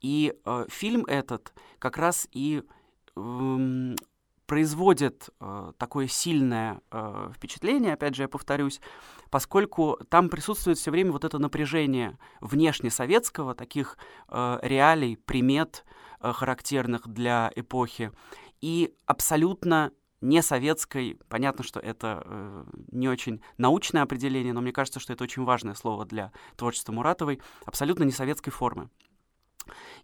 И 0.00 0.34
э, 0.44 0.66
фильм 0.68 1.04
этот 1.06 1.52
как 1.78 1.96
раз 1.96 2.28
и 2.32 2.62
э, 3.16 3.94
производит 4.48 5.28
э, 5.40 5.72
такое 5.76 6.08
сильное 6.08 6.80
э, 6.90 7.30
впечатление, 7.36 7.92
опять 7.92 8.14
же, 8.16 8.22
я 8.22 8.28
повторюсь, 8.28 8.80
поскольку 9.30 9.98
там 10.08 10.30
присутствует 10.30 10.78
все 10.78 10.90
время 10.90 11.12
вот 11.12 11.24
это 11.26 11.38
напряжение 11.38 12.18
внешне 12.40 12.90
советского, 12.90 13.54
таких 13.54 13.98
э, 14.28 14.58
реалий, 14.62 15.18
примет, 15.18 15.84
э, 16.20 16.32
характерных 16.32 17.06
для 17.06 17.52
эпохи, 17.56 18.10
и 18.62 18.94
абсолютно 19.04 19.92
не 20.22 20.40
советской, 20.40 21.20
понятно, 21.28 21.62
что 21.62 21.78
это 21.78 22.22
э, 22.24 22.64
не 22.90 23.06
очень 23.06 23.42
научное 23.58 24.02
определение, 24.02 24.54
но 24.54 24.62
мне 24.62 24.72
кажется, 24.72 24.98
что 24.98 25.12
это 25.12 25.24
очень 25.24 25.44
важное 25.44 25.74
слово 25.74 26.06
для 26.06 26.32
творчества 26.56 26.92
Муратовой, 26.92 27.42
абсолютно 27.66 28.04
не 28.04 28.12
советской 28.12 28.50
формы. 28.50 28.88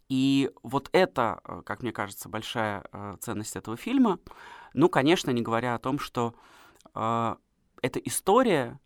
И 0.08 0.50
вот 0.62 0.88
это, 0.92 1.40
э, 1.44 1.62
как 1.64 1.82
мне 1.82 1.92
кажется, 1.92 2.28
большая 2.28 2.84
э, 2.92 3.16
ценность 3.20 3.56
этого 3.56 3.76
фильма. 3.76 4.18
Ну, 4.74 4.88
конечно, 4.88 5.30
не 5.30 5.42
говоря 5.42 5.74
о 5.74 5.78
том, 5.78 5.98
что 5.98 6.34
э, 6.94 7.36
эта 7.82 7.98
история 8.00 8.80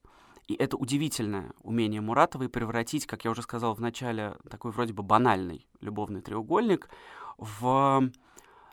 и 0.48 0.54
это 0.54 0.78
удивительное 0.78 1.52
умение 1.60 2.00
Муратовой 2.00 2.48
превратить, 2.48 3.06
как 3.06 3.24
я 3.24 3.30
уже 3.30 3.42
сказал 3.42 3.74
в 3.74 3.80
начале, 3.80 4.36
такой 4.48 4.72
вроде 4.72 4.94
бы 4.94 5.02
банальный 5.02 5.68
любовный 5.80 6.22
треугольник 6.22 6.88
в, 7.36 8.10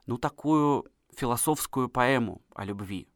ну, 0.05 0.17
такую 0.17 0.85
философскую 1.15 1.89
поэму 1.89 2.41
о 2.53 2.63
любви. 2.63 3.09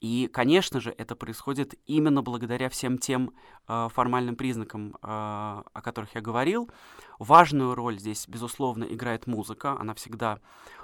И, 0.00 0.30
конечно 0.32 0.80
же, 0.80 0.94
это 0.96 1.14
происходит 1.14 1.74
именно 1.86 2.22
благодаря 2.22 2.70
всем 2.70 2.96
тем 2.96 3.34
э, 3.68 3.88
формальным 3.92 4.34
признакам, 4.34 4.94
э, 4.94 4.96
о 5.02 5.82
которых 5.82 6.14
я 6.14 6.22
говорил. 6.22 6.70
Важную 7.18 7.74
роль 7.74 7.98
здесь, 7.98 8.26
безусловно, 8.26 8.84
играет 8.84 9.26
музыка. 9.26 9.76
Она 9.78 9.92
всегда 9.92 10.40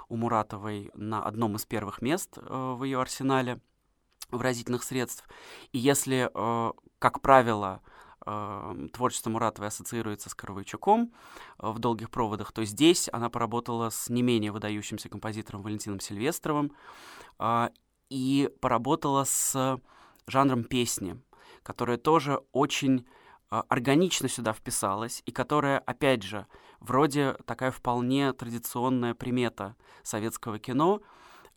у 0.07 0.17
Муратовой 0.17 0.91
на 0.93 1.23
одном 1.23 1.55
из 1.55 1.65
первых 1.65 2.03
мест 2.03 2.37
э, 2.37 2.75
в 2.77 2.83
ее 2.83 3.01
арсенале 3.01 3.59
выразительных 4.29 4.83
средств. 4.83 5.27
И 5.71 5.79
если, 5.79 6.29
э, 6.31 6.71
как 6.99 7.21
правило, 7.21 7.81
творчество 8.91 9.29
Муратовой 9.29 9.69
ассоциируется 9.69 10.29
с 10.29 10.35
Коровайчуком 10.35 11.13
в 11.59 11.79
«Долгих 11.79 12.09
проводах», 12.09 12.51
то 12.51 12.65
здесь 12.65 13.07
она 13.13 13.29
поработала 13.29 13.89
с 13.89 14.09
не 14.09 14.21
менее 14.21 14.51
выдающимся 14.51 15.07
композитором 15.07 15.61
Валентином 15.61 16.01
Сильвестровым 16.01 16.73
и 18.09 18.49
поработала 18.61 19.23
с 19.23 19.79
жанром 20.27 20.63
песни, 20.63 21.19
которая 21.63 21.97
тоже 21.97 22.41
очень 22.51 23.05
э, 23.51 23.61
органично 23.69 24.29
сюда 24.29 24.53
вписалась 24.53 25.23
и 25.25 25.31
которая, 25.31 25.79
опять 25.79 26.23
же, 26.23 26.47
вроде 26.79 27.33
такая 27.45 27.71
вполне 27.71 28.33
традиционная 28.33 29.13
примета 29.13 29.75
советского 30.03 30.59
кино, 30.59 31.01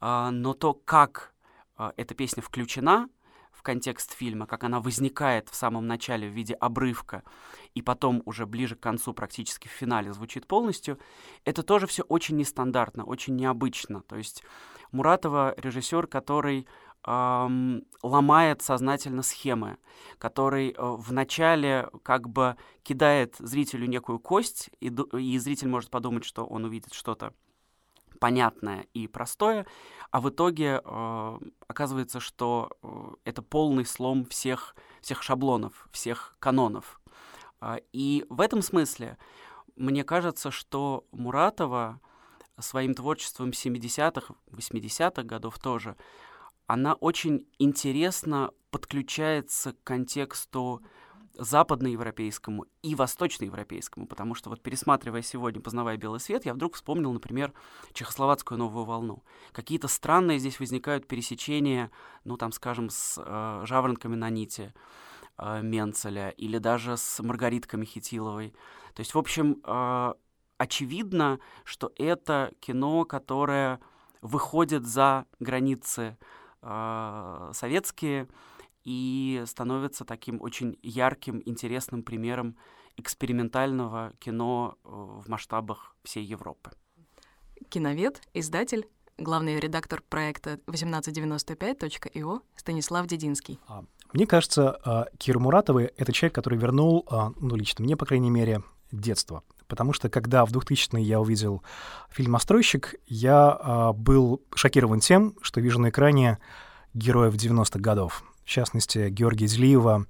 э, 0.00 0.30
но 0.30 0.54
то, 0.54 0.74
как 0.74 1.34
э, 1.78 1.92
эта 1.96 2.14
песня 2.14 2.42
включена 2.42 3.08
в 3.52 3.62
контекст 3.62 4.14
фильма, 4.14 4.46
как 4.46 4.64
она 4.64 4.80
возникает 4.80 5.50
в 5.50 5.54
самом 5.54 5.86
начале 5.86 6.28
в 6.28 6.32
виде 6.32 6.54
обрывка, 6.54 7.22
и 7.74 7.82
потом 7.82 8.22
уже 8.24 8.46
ближе 8.46 8.74
к 8.74 8.80
концу, 8.80 9.12
практически 9.12 9.68
в 9.68 9.72
финале, 9.72 10.14
звучит 10.14 10.46
полностью, 10.46 10.98
это 11.44 11.62
тоже 11.62 11.86
все 11.86 12.02
очень 12.04 12.36
нестандартно, 12.36 13.04
очень 13.04 13.36
необычно. 13.36 14.00
То 14.00 14.16
есть 14.16 14.42
Муратова 14.92 15.54
режиссер, 15.56 16.06
который 16.06 16.66
эм, 17.06 17.84
ломает 18.02 18.62
сознательно 18.62 19.22
схемы, 19.22 19.78
который 20.18 20.70
э, 20.70 20.74
вначале 20.78 21.88
как 22.02 22.28
бы 22.28 22.56
кидает 22.82 23.36
зрителю 23.38 23.86
некую 23.86 24.18
кость, 24.18 24.70
и, 24.80 24.88
и 24.88 25.38
зритель 25.38 25.68
может 25.68 25.90
подумать, 25.90 26.24
что 26.24 26.44
он 26.44 26.64
увидит 26.64 26.92
что-то 26.92 27.32
понятное 28.20 28.86
и 28.92 29.08
простое, 29.08 29.66
а 30.10 30.20
в 30.20 30.28
итоге 30.28 30.82
э, 30.84 31.38
оказывается, 31.66 32.20
что 32.20 32.70
э, 32.82 32.88
это 33.24 33.42
полный 33.42 33.86
слом 33.86 34.26
всех, 34.26 34.76
всех 35.00 35.22
шаблонов, 35.22 35.88
всех 35.90 36.36
канонов. 36.38 37.00
Э, 37.60 37.78
и 37.92 38.26
в 38.28 38.40
этом 38.40 38.62
смысле 38.62 39.16
мне 39.76 40.04
кажется, 40.04 40.50
что 40.50 41.06
Муратова 41.10 42.00
своим 42.60 42.94
творчеством 42.94 43.50
70-х, 43.50 44.34
80-х 44.52 45.22
годов 45.22 45.58
тоже, 45.58 45.96
она 46.66 46.94
очень 46.94 47.46
интересно 47.58 48.52
подключается 48.70 49.72
к 49.72 49.82
контексту 49.82 50.82
западноевропейскому 51.34 52.66
и 52.82 52.94
восточноевропейскому, 52.94 54.06
потому 54.06 54.34
что 54.34 54.50
вот 54.50 54.62
пересматривая 54.62 55.22
сегодня, 55.22 55.60
познавая 55.60 55.96
белый 55.96 56.20
свет, 56.20 56.44
я 56.44 56.54
вдруг 56.54 56.74
вспомнил, 56.74 57.12
например, 57.12 57.52
чехословацкую 57.92 58.58
новую 58.58 58.84
волну. 58.84 59.22
Какие-то 59.52 59.88
странные 59.88 60.38
здесь 60.38 60.60
возникают 60.60 61.06
пересечения, 61.06 61.90
ну 62.24 62.36
там, 62.36 62.52
скажем, 62.52 62.90
с 62.90 63.20
э, 63.24 63.62
жаворонками 63.64 64.16
на 64.16 64.28
нити 64.28 64.74
э, 65.38 65.62
Менцеля 65.62 66.30
или 66.30 66.58
даже 66.58 66.96
с 66.96 67.22
Маргаритками 67.22 67.84
Хитиловой. 67.84 68.50
То 68.94 69.00
есть, 69.00 69.14
в 69.14 69.18
общем, 69.18 69.62
э, 69.64 70.14
очевидно, 70.60 71.40
что 71.64 71.90
это 71.96 72.52
кино, 72.60 73.06
которое 73.06 73.80
выходит 74.20 74.84
за 74.84 75.24
границы 75.38 76.18
э, 76.60 77.50
советские, 77.54 78.28
и 78.84 79.42
становится 79.46 80.04
таким 80.04 80.40
очень 80.42 80.78
ярким, 80.82 81.42
интересным 81.46 82.02
примером 82.02 82.56
экспериментального 82.98 84.12
кино 84.18 84.76
э, 84.84 84.88
в 84.90 85.28
масштабах 85.28 85.96
всей 86.04 86.24
Европы. 86.24 86.72
Киновед, 87.70 88.20
издатель, 88.34 88.86
главный 89.16 89.58
редактор 89.60 90.02
проекта 90.06 90.58
1895.io 90.66 92.42
Станислав 92.54 93.06
Дединский. 93.06 93.58
А, 93.66 93.84
мне 94.12 94.26
кажется, 94.26 94.78
а, 94.84 95.06
Кира 95.16 95.38
Муратова— 95.38 95.78
это 95.96 96.12
человек, 96.12 96.34
который 96.34 96.58
вернул, 96.58 97.06
а, 97.08 97.32
ну, 97.40 97.56
лично 97.56 97.82
мне, 97.82 97.96
по 97.96 98.04
крайней 98.04 98.30
мере, 98.30 98.62
детство. 98.92 99.42
Потому 99.70 99.94
что, 99.94 100.10
когда 100.10 100.44
в 100.44 100.50
2000-е 100.50 101.02
я 101.02 101.20
увидел 101.20 101.62
фильм 102.10 102.32
«Настройщик», 102.32 102.96
я 103.06 103.92
был 103.94 104.42
шокирован 104.54 105.00
тем, 105.00 105.34
что 105.40 105.62
вижу 105.62 105.80
на 105.80 105.88
экране 105.88 106.38
героев 106.92 107.34
90-х 107.34 107.78
годов. 107.78 108.24
В 108.44 108.48
частности, 108.48 109.08
Георгия 109.10 109.46
Злиева, 109.46 110.06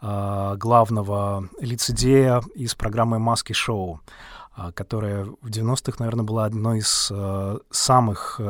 а, 0.00 0.56
главного 0.56 1.48
лицедея 1.60 2.42
из 2.54 2.74
программы 2.74 3.18
«Маски 3.18 3.52
шоу», 3.52 4.00
а, 4.56 4.72
которая 4.72 5.24
в 5.24 5.48
90-х, 5.48 5.96
наверное, 5.98 6.24
была 6.24 6.44
одной 6.44 6.78
из 6.80 7.08
а, 7.10 7.58
самых 7.70 8.40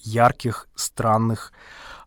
ярких, 0.00 0.68
странных, 0.74 1.52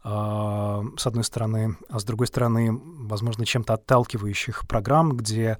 с 0.08 1.06
одной 1.06 1.24
стороны, 1.24 1.76
а 1.90 2.00
с 2.00 2.06
другой 2.06 2.28
стороны, 2.28 2.72
возможно, 2.72 3.46
чем-то 3.46 3.74
отталкивающих 3.74 4.66
программ, 4.68 5.18
где 5.18 5.58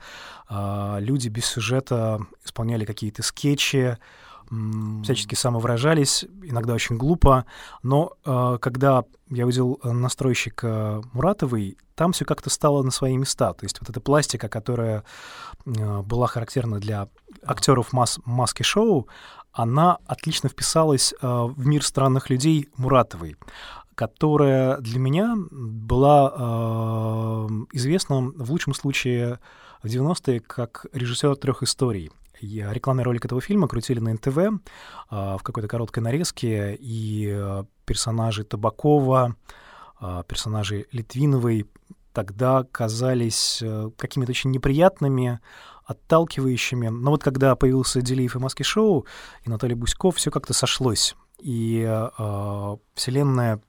люди 0.50 1.28
без 1.28 1.46
сюжета 1.46 2.22
исполняли 2.46 2.86
какие-то 2.86 3.24
скетчи, 3.24 3.98
всячески 5.04 5.36
самовыражались, 5.36 6.26
иногда 6.44 6.74
очень 6.74 6.98
глупо, 6.98 7.46
но 7.84 8.14
э, 8.26 8.58
когда 8.62 9.04
я 9.30 9.44
увидел 9.46 9.80
э, 9.84 9.92
настройщика 9.92 11.02
Муратовой, 11.12 11.78
там 11.96 12.14
все 12.14 12.24
как-то 12.24 12.50
стало 12.50 12.84
на 12.84 12.92
свои 12.92 13.18
места. 13.18 13.54
То 13.54 13.66
есть 13.66 13.80
вот 13.82 13.90
эта 13.90 14.00
пластика, 14.00 14.48
которая 14.48 15.04
э, 15.66 16.02
была 16.02 16.28
характерна 16.28 16.80
для 16.80 17.10
актеров 17.44 17.92
мас 17.92 18.20
маски 18.24 18.64
шоу, 18.64 19.08
она 19.52 19.98
отлично 20.06 20.48
вписалась 20.50 21.14
э, 21.14 21.18
в 21.28 21.66
мир 21.66 21.84
странных 21.84 22.30
людей 22.30 22.70
Муратовой 22.78 23.36
которая 23.98 24.78
для 24.78 25.00
меня 25.00 25.36
была 25.50 26.32
э, 26.32 27.48
известна 27.74 28.32
в 28.36 28.52
лучшем 28.52 28.76
случае 28.76 29.40
в 29.82 29.88
90-е 29.88 30.40
как 30.40 30.86
режиссер 30.94 31.36
трех 31.36 31.64
историй. 31.64 32.12
Я, 32.40 32.72
рекламный 32.72 33.04
ролик 33.04 33.26
этого 33.26 33.42
фильма 33.42 33.68
крутили 33.68 34.00
на 34.00 34.14
НТВ 34.14 34.38
э, 34.38 34.50
в 35.10 35.40
какой-то 35.42 35.68
короткой 35.68 36.04
нарезке, 36.04 36.78
и 36.80 37.28
э, 37.36 37.64
персонажи 37.86 38.44
Табакова, 38.44 39.36
э, 40.00 40.24
персонажи 40.28 40.86
Литвиновой 40.92 41.66
тогда 42.14 42.66
казались 42.72 43.64
э, 43.64 43.90
какими-то 43.98 44.30
очень 44.30 44.52
неприятными, 44.52 45.40
отталкивающими. 45.86 46.90
Но 46.90 47.10
вот 47.10 47.24
когда 47.24 47.56
появился 47.56 48.04
Делиев 48.04 48.36
и 48.36 48.40
Маски 48.40 48.62
Шоу, 48.62 49.08
и 49.44 49.50
Наталья 49.50 49.76
Буськов, 49.76 50.18
все 50.18 50.30
как-то 50.30 50.54
сошлось. 50.54 51.16
И 51.40 51.84
э, 51.84 52.78
вселенная 52.94 53.60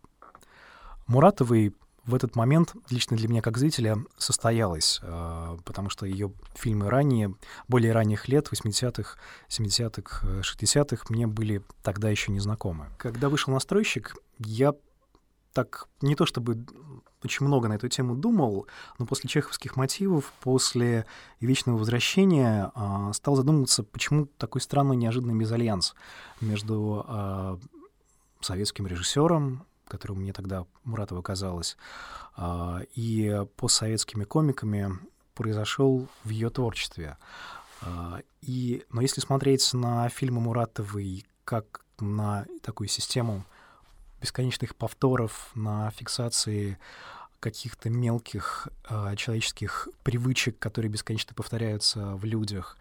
Муратовой 1.08 1.74
в 2.04 2.14
этот 2.14 2.36
момент 2.36 2.74
лично 2.88 3.16
для 3.16 3.28
меня 3.28 3.42
как 3.42 3.58
зрителя 3.58 3.98
состоялась, 4.16 5.00
э, 5.02 5.56
потому 5.64 5.90
что 5.90 6.06
ее 6.06 6.32
фильмы 6.54 6.88
ранее, 6.88 7.34
более 7.66 7.92
ранних 7.92 8.28
лет, 8.28 8.48
80-х, 8.50 9.18
70-х, 9.48 10.26
60-х, 10.40 11.06
мне 11.10 11.26
были 11.26 11.62
тогда 11.82 12.08
еще 12.08 12.32
не 12.32 12.40
знакомы. 12.40 12.88
Когда 12.96 13.28
вышел 13.28 13.52
«Настройщик», 13.52 14.16
я 14.38 14.74
так 15.52 15.88
не 16.00 16.14
то 16.14 16.24
чтобы 16.24 16.64
очень 17.24 17.46
много 17.46 17.68
на 17.68 17.74
эту 17.74 17.88
тему 17.88 18.14
думал, 18.14 18.66
но 18.98 19.06
после 19.06 19.28
чеховских 19.28 19.76
мотивов, 19.76 20.32
после 20.40 21.04
«Вечного 21.40 21.78
возвращения» 21.78 22.70
э, 22.74 23.12
стал 23.12 23.36
задумываться, 23.36 23.82
почему 23.82 24.26
такой 24.38 24.60
странный 24.60 24.96
неожиданный 24.96 25.34
мезальянс 25.34 25.94
между 26.40 27.04
э, 27.08 27.58
советским 28.40 28.86
режиссером, 28.86 29.66
которым 29.88 30.18
мне 30.20 30.32
тогда 30.32 30.66
Муратова 30.84 31.22
казалось, 31.22 31.76
а, 32.36 32.82
и 32.94 33.44
постсоветскими 33.56 34.24
комиками 34.24 34.98
произошел 35.34 36.06
в 36.24 36.28
ее 36.28 36.50
творчестве. 36.50 37.16
А, 37.80 38.20
и, 38.40 38.84
но 38.90 39.00
если 39.00 39.20
смотреть 39.20 39.72
на 39.74 40.08
фильмы 40.08 40.40
Муратовой 40.40 41.26
как 41.44 41.84
на 42.00 42.46
такую 42.62 42.88
систему 42.88 43.44
бесконечных 44.20 44.76
повторов, 44.76 45.50
на 45.54 45.90
фиксации 45.90 46.78
каких-то 47.40 47.88
мелких 47.88 48.68
э, 48.88 49.14
человеческих 49.16 49.88
привычек, 50.02 50.58
которые 50.58 50.90
бесконечно 50.90 51.34
повторяются 51.34 52.16
в 52.16 52.24
людях, 52.24 52.76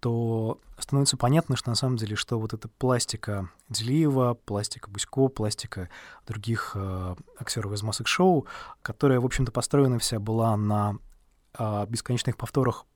то 0.00 0.60
становится 0.78 1.16
понятно, 1.16 1.56
что 1.56 1.70
на 1.70 1.76
самом 1.76 1.96
деле, 1.96 2.16
что 2.16 2.38
вот 2.38 2.54
эта 2.54 2.68
пластика 2.68 3.50
Делиева, 3.68 4.34
пластика 4.34 4.90
Бусько, 4.90 5.28
пластика 5.28 5.88
других 6.26 6.72
э, 6.74 7.16
актеров 7.38 7.72
из 7.72 7.82
масок 7.82 8.06
шоу, 8.06 8.46
которая, 8.82 9.20
в 9.20 9.24
общем-то, 9.24 9.50
построена 9.50 9.98
вся 9.98 10.20
была 10.20 10.56
на 10.56 10.98
э, 11.58 11.86
бесконечных 11.88 12.36
повторах 12.36 12.86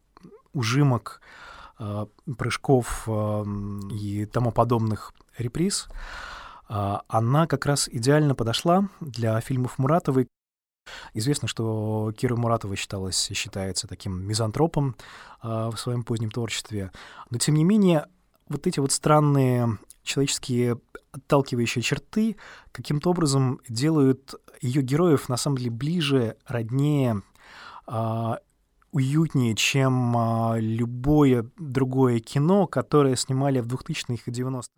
ужимок, 0.52 1.20
э, 1.78 2.06
прыжков 2.38 3.04
э, 3.06 3.44
и 3.92 4.26
тому 4.26 4.52
подобных 4.52 5.12
реприз, 5.36 5.88
э, 6.68 6.96
она 7.08 7.46
как 7.46 7.66
раз 7.66 7.88
идеально 7.88 8.34
подошла 8.34 8.88
для 9.00 9.40
фильмов 9.40 9.78
Муратовой, 9.78 10.28
Известно, 11.14 11.48
что 11.48 12.12
Кира 12.16 12.36
Муратова 12.36 12.76
считалась, 12.76 13.30
считается 13.32 13.86
таким 13.86 14.26
мизантропом 14.26 14.96
э, 15.42 15.70
в 15.72 15.76
своем 15.76 16.02
позднем 16.04 16.30
творчестве. 16.30 16.90
Но, 17.30 17.38
тем 17.38 17.54
не 17.54 17.64
менее, 17.64 18.06
вот 18.48 18.66
эти 18.66 18.80
вот 18.80 18.92
странные 18.92 19.78
человеческие 20.02 20.80
отталкивающие 21.12 21.82
черты 21.82 22.36
каким-то 22.72 23.10
образом 23.10 23.60
делают 23.68 24.34
ее 24.60 24.82
героев 24.82 25.28
на 25.28 25.36
самом 25.36 25.58
деле 25.58 25.70
ближе, 25.70 26.36
роднее, 26.46 27.22
э, 27.86 28.34
уютнее, 28.92 29.54
чем 29.54 30.16
э, 30.16 30.60
любое 30.60 31.50
другое 31.56 32.20
кино, 32.20 32.66
которое 32.66 33.16
снимали 33.16 33.60
в 33.60 33.66
2000-х 33.66 34.22
и 34.26 34.30
90-х. 34.30 34.68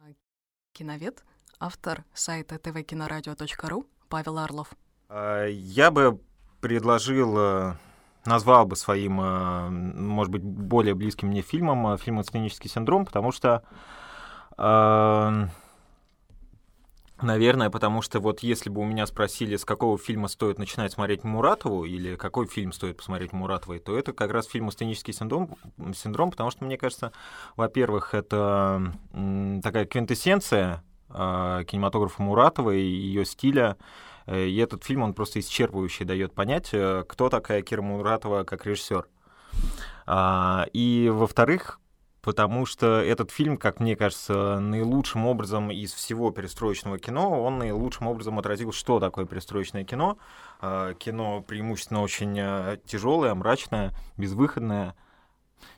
Киновед, 0.73 1.25
автор 1.61 2.05
сайта 2.15 2.57
tvkinoradio.ru 2.57 3.87
Павел 4.09 4.39
Орлов. 4.39 4.75
А, 5.17 5.47
я 5.47 5.93
бы 5.93 6.19
предложил, 6.61 7.39
э, 7.39 7.75
назвал 8.25 8.67
бы 8.67 8.75
своим, 8.75 9.21
э, 9.21 9.69
может 9.71 10.33
быть, 10.33 10.43
более 10.43 10.95
близким 10.97 11.29
мне 11.29 11.41
фильмом 11.41 11.87
э, 11.87 11.99
фильм 11.99 12.21
«Сценический 12.25 12.69
синдром», 12.69 13.07
потому 13.07 13.31
что, 13.31 13.63
наверное, 17.21 17.71
потому 17.71 18.03
что 18.03 18.21
вот 18.21 18.41
если 18.41 18.71
бы 18.71 18.81
у 18.81 18.85
меня 18.85 19.07
спросили, 19.07 19.57
с 19.57 19.65
какого 19.65 19.99
фильма 19.99 20.29
стоит 20.29 20.59
начинать 20.59 20.93
смотреть 20.93 21.25
Муратову, 21.25 21.85
или 21.85 22.15
какой 22.17 22.47
фильм 22.47 22.73
стоит 22.73 22.97
посмотреть 22.97 23.33
Муратовой, 23.33 23.81
то 23.81 23.97
это 23.97 24.13
как 24.13 24.31
раз 24.33 24.47
фильм 24.47 24.71
«Сценический 24.71 25.13
синдром», 25.13 25.57
синдром 25.95 26.31
потому 26.31 26.51
что, 26.51 26.65
мне 26.65 26.77
кажется, 26.77 27.13
во-первых, 27.57 28.15
это 28.15 28.93
такая 29.63 29.87
квинтэссенция 29.87 30.83
кинематографа 31.09 32.23
Муратовой, 32.23 32.81
ее 32.81 33.25
стиля, 33.25 33.77
И 34.27 34.57
этот 34.57 34.85
фильм, 34.85 35.03
он 35.03 35.15
просто 35.15 35.41
исчерпывающе 35.41 36.05
дает 36.05 36.33
понять, 36.35 36.69
кто 36.69 37.29
такая 37.29 37.63
Кира 37.63 37.83
Муратова 37.83 38.45
как 38.45 38.67
режиссер. 38.67 39.07
А, 40.07 40.67
и, 40.73 41.11
во-вторых, 41.13 41.81
потому 42.21 42.67
что 42.67 43.01
этот 43.01 43.31
фильм, 43.31 43.57
как 43.57 43.81
мне 43.81 43.97
кажется, 43.97 44.59
наилучшим 44.59 45.27
образом 45.27 45.71
из 45.71 45.93
всего 45.93 46.31
перестроечного 46.31 46.99
кино, 46.99 47.43
он 47.43 47.59
наилучшим 47.59 48.07
образом 48.07 48.39
отразил, 48.39 48.73
что 48.73 49.01
такое 49.01 49.25
перестроечное 49.27 49.85
кино. 49.85 50.19
А, 50.61 50.95
кино 50.95 51.43
преимущественно 51.43 52.03
очень 52.03 52.39
а, 52.39 52.79
тяжелое, 52.87 53.35
мрачное, 53.35 53.93
безвыходное. 54.17 54.95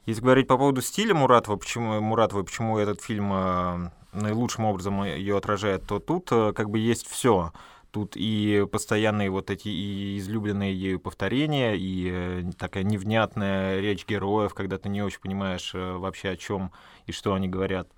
Если 0.04 0.22
говорить 0.22 0.48
по 0.48 0.56
поводу 0.56 0.82
стиля 0.82 1.14
Муратова, 1.14 1.56
почему, 1.56 2.00
Муратова, 2.00 2.42
почему 2.42 2.78
этот 2.78 3.02
фильм 3.02 3.92
наилучшим 4.12 4.64
образом 4.64 5.04
ее 5.04 5.37
отражает, 5.37 5.87
то 5.87 6.00
тут 6.00 6.28
как 6.28 6.70
бы 6.70 6.78
есть 6.80 7.06
все. 7.06 7.52
Тут 7.96 8.12
и 8.14 8.66
постоянные 8.70 9.30
вот 9.30 9.50
эти 9.50 9.68
и 9.68 10.18
излюбленные 10.18 10.78
ею 10.78 11.00
повторения, 11.00 11.74
и 11.76 12.11
э, 12.12 12.42
такая 12.59 12.82
невнятная 12.82 13.80
речь 13.80 14.06
героев, 14.06 14.52
когда 14.52 14.76
ты 14.76 14.90
не 14.90 15.00
очень 15.00 15.18
понимаешь 15.18 15.74
э, 15.74 15.96
вообще 15.96 16.28
о 16.28 16.37
чем 16.37 16.72
и 17.06 17.12
что 17.12 17.32
они 17.32 17.48
говорят. 17.48 17.88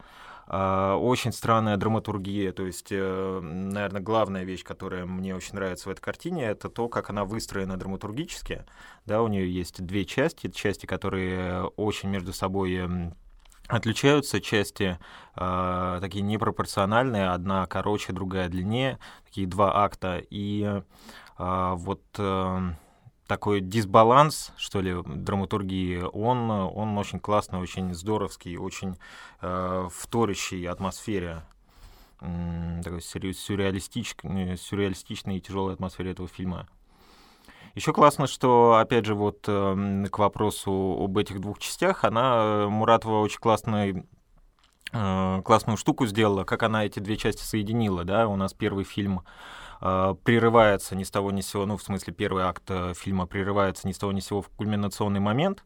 Uh, 0.47 0.97
очень 0.97 1.33
странная 1.33 1.77
драматургия, 1.77 2.53
то 2.53 2.65
есть, 2.65 2.93
uh, 2.93 3.41
наверное, 3.41 4.01
главная 4.01 4.45
вещь, 4.45 4.63
которая 4.65 5.05
мне 5.05 5.35
очень 5.35 5.57
нравится 5.57 5.89
в 5.89 5.93
этой 5.93 6.01
картине, 6.01 6.45
это 6.45 6.71
то, 6.71 6.89
как 6.89 7.11
она 7.11 7.25
выстроена 7.25 7.77
драматургически. 7.77 8.65
Да, 9.05 9.21
у 9.21 9.29
нее 9.29 9.53
есть 9.53 9.85
две 9.85 10.07
части, 10.07 10.49
части, 10.49 10.87
которые 10.87 11.65
очень 11.77 12.09
между 12.09 12.33
собой 12.33 12.77
эм, 12.77 13.15
Отличаются 13.69 14.41
части 14.41 14.99
э, 15.37 15.99
такие 16.01 16.23
непропорциональные, 16.23 17.29
одна 17.29 17.67
короче, 17.67 18.15
другая 18.15 18.49
длиннее, 18.49 18.99
такие 19.27 19.47
два 19.47 19.85
акта. 19.85 20.23
И 20.31 20.83
э, 21.39 21.75
вот 21.77 22.03
э, 22.17 22.73
такой 23.27 23.61
дисбаланс, 23.61 24.53
что 24.57 24.81
ли, 24.81 24.97
драматургии, 25.05 26.01
он, 26.01 26.51
он 26.51 26.97
очень 26.97 27.21
классный, 27.21 27.61
очень 27.61 27.93
здоровский, 27.93 28.57
очень 28.57 28.97
э, 29.43 29.89
вторящий 29.93 30.67
атмосфере 30.67 31.43
такой 32.21 33.01
сюрреалистичной, 33.01 34.57
сюрреалистичной 34.57 35.37
и 35.37 35.41
тяжелой 35.41 35.75
атмосфере 35.75 36.11
этого 36.11 36.27
фильма. 36.27 36.67
Еще 37.79 37.93
классно, 37.93 38.27
что, 38.27 38.75
опять 38.75 39.05
же, 39.05 39.15
вот 39.15 39.45
э, 39.47 40.05
к 40.11 40.19
вопросу 40.19 40.99
об 41.01 41.17
этих 41.17 41.41
двух 41.41 41.61
частях, 41.61 42.03
она, 42.03 42.65
э, 42.65 42.67
Муратова, 42.67 43.21
очень 43.21 43.39
классный 43.39 44.05
э, 44.93 45.43
классную 45.45 45.77
штуку 45.77 46.05
сделала, 46.09 46.43
как 46.43 46.65
она 46.65 46.85
эти 46.87 46.99
две 46.99 47.17
части 47.17 47.45
соединила, 47.45 48.03
да, 48.03 48.27
у 48.27 48.35
нас 48.35 48.53
первый 48.53 48.83
фильм 48.83 49.23
э, 49.81 50.17
прерывается 50.25 50.97
ни 50.97 51.05
с 51.05 51.11
того 51.13 51.31
ни 51.31 51.41
с 51.41 51.47
сего, 51.47 51.67
ну, 51.67 51.77
в 51.77 51.83
смысле, 51.85 52.13
первый 52.13 52.43
акт 52.43 52.65
э, 52.67 52.95
фильма 52.97 53.29
прерывается 53.29 53.87
ни 53.87 53.93
с 53.93 53.99
того 53.99 54.11
ни 54.11 54.19
с 54.19 54.27
сего 54.27 54.43
в 54.43 54.49
кульминационный 54.49 55.21
момент, 55.21 55.65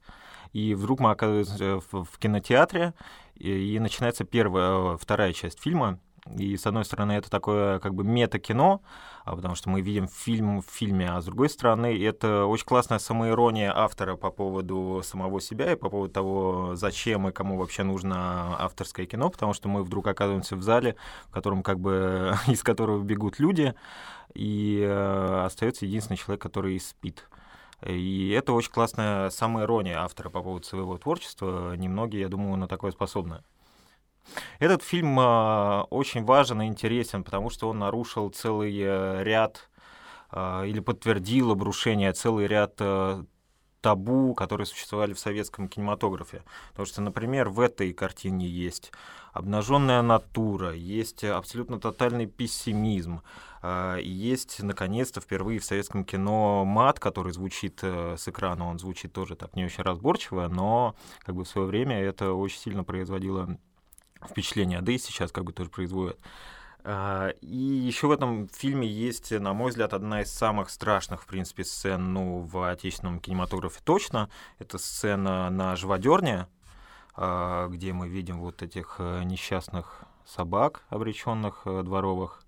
и 0.52 0.74
вдруг 0.74 1.00
мы 1.00 1.12
оказываемся 1.12 1.80
в, 1.90 2.04
в 2.04 2.18
кинотеатре, 2.18 2.92
и, 3.36 3.74
и 3.74 3.78
начинается 3.78 4.24
первая, 4.24 4.98
вторая 4.98 5.32
часть 5.32 5.62
фильма, 5.62 5.98
и, 6.30 6.56
с 6.56 6.66
одной 6.66 6.84
стороны, 6.84 7.12
это 7.12 7.28
такое 7.30 7.80
как 7.80 7.94
бы 7.94 8.04
мета-кино, 8.04 8.80
а 9.24 9.34
потому 9.34 9.56
что 9.56 9.70
мы 9.70 9.80
видим 9.80 10.06
фильм 10.06 10.62
в 10.62 10.66
фильме, 10.66 11.10
а 11.10 11.20
с 11.20 11.24
другой 11.24 11.48
стороны, 11.48 12.00
это 12.00 12.46
очень 12.46 12.64
классная 12.64 13.00
самоирония 13.00 13.76
автора 13.76 14.14
по 14.16 14.30
поводу 14.30 15.02
самого 15.04 15.40
себя 15.40 15.72
и 15.72 15.76
по 15.76 15.90
поводу 15.90 16.12
того, 16.12 16.76
зачем 16.76 17.28
и 17.28 17.32
кому 17.32 17.58
вообще 17.58 17.82
нужно 17.82 18.56
авторское 18.60 19.06
кино, 19.06 19.30
потому 19.30 19.52
что 19.52 19.68
мы 19.68 19.82
вдруг 19.82 20.06
оказываемся 20.06 20.54
в 20.54 20.62
зале, 20.62 20.96
в 21.26 21.32
котором 21.32 21.62
как 21.64 21.80
бы 21.80 22.36
из 22.46 22.62
которого 22.62 23.02
бегут 23.02 23.40
люди, 23.40 23.74
и 24.34 24.80
э, 24.80 25.42
остается 25.44 25.86
единственный 25.86 26.16
человек, 26.16 26.40
который 26.40 26.78
спит. 26.78 27.28
И 27.84 28.30
это 28.30 28.52
очень 28.52 28.70
классная 28.70 29.28
самоирония 29.30 29.98
автора 29.98 30.30
по 30.30 30.40
поводу 30.40 30.64
своего 30.64 30.96
творчества. 30.98 31.74
Немногие, 31.74 32.22
я 32.22 32.28
думаю, 32.28 32.56
на 32.56 32.68
такое 32.68 32.92
способны. 32.92 33.42
Этот 34.58 34.82
фильм 34.82 35.18
э, 35.18 35.82
очень 35.90 36.24
важен 36.24 36.62
и 36.62 36.66
интересен, 36.66 37.24
потому 37.24 37.50
что 37.50 37.68
он 37.68 37.78
нарушил 37.78 38.30
целый 38.30 38.76
э, 38.78 39.22
ряд 39.22 39.68
э, 40.30 40.66
или 40.66 40.80
подтвердил 40.80 41.50
обрушение 41.50 42.12
целый 42.12 42.46
ряд 42.46 42.74
э, 42.78 43.24
табу, 43.80 44.34
которые 44.34 44.66
существовали 44.66 45.12
в 45.12 45.18
советском 45.18 45.68
кинематографе. 45.68 46.44
Потому 46.70 46.86
что, 46.86 47.02
например, 47.02 47.48
в 47.48 47.58
этой 47.58 47.92
картине 47.92 48.46
есть 48.46 48.92
обнаженная 49.32 50.02
натура, 50.02 50.72
есть 50.72 51.24
абсолютно 51.24 51.80
тотальный 51.80 52.26
пессимизм, 52.26 53.22
есть, 54.00 54.62
наконец-то, 54.62 55.20
впервые 55.20 55.58
в 55.58 55.64
советском 55.64 56.04
кино 56.04 56.64
мат, 56.64 57.00
который 57.00 57.32
звучит 57.32 57.82
с 57.82 58.28
экрана, 58.28 58.68
он 58.68 58.78
звучит 58.78 59.12
тоже 59.12 59.34
так 59.34 59.56
не 59.56 59.64
очень 59.64 59.82
разборчиво, 59.82 60.46
но 60.46 60.94
как 61.20 61.34
бы 61.34 61.42
в 61.42 61.48
свое 61.48 61.66
время 61.66 61.98
это 61.98 62.34
очень 62.34 62.58
сильно 62.58 62.84
производило 62.84 63.58
впечатление, 64.28 64.80
да 64.80 64.92
и 64.92 64.98
сейчас 64.98 65.32
как 65.32 65.44
бы 65.44 65.52
тоже 65.52 65.70
производят. 65.70 66.18
А, 66.84 67.28
и 67.40 67.56
еще 67.56 68.08
в 68.08 68.12
этом 68.12 68.48
фильме 68.48 68.88
есть, 68.88 69.30
на 69.30 69.52
мой 69.52 69.70
взгляд, 69.70 69.94
одна 69.94 70.22
из 70.22 70.32
самых 70.32 70.70
страшных, 70.70 71.22
в 71.22 71.26
принципе, 71.26 71.64
сцен 71.64 72.12
ну, 72.12 72.40
в 72.40 72.68
отечественном 72.68 73.20
кинематографе 73.20 73.80
точно. 73.84 74.28
Это 74.58 74.78
сцена 74.78 75.48
на 75.50 75.76
живодерне, 75.76 76.48
а, 77.14 77.68
где 77.68 77.92
мы 77.92 78.08
видим 78.08 78.40
вот 78.40 78.62
этих 78.62 78.96
э, 78.98 79.22
несчастных 79.24 80.02
собак, 80.24 80.82
обреченных 80.88 81.62
э, 81.66 81.82
дворовых. 81.82 82.41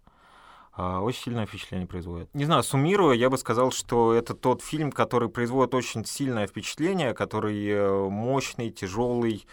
А, 0.76 1.00
очень 1.00 1.22
сильное 1.22 1.46
впечатление 1.46 1.86
производит. 1.86 2.34
Не 2.34 2.46
знаю, 2.46 2.64
суммируя, 2.64 3.14
я 3.14 3.30
бы 3.30 3.38
сказал, 3.38 3.70
что 3.70 4.12
это 4.12 4.34
тот 4.34 4.60
фильм, 4.60 4.90
который 4.90 5.28
производит 5.28 5.72
очень 5.72 6.04
сильное 6.04 6.48
впечатление, 6.48 7.14
который 7.14 7.68
э, 7.68 8.08
мощный, 8.08 8.70
тяжелый, 8.70 9.46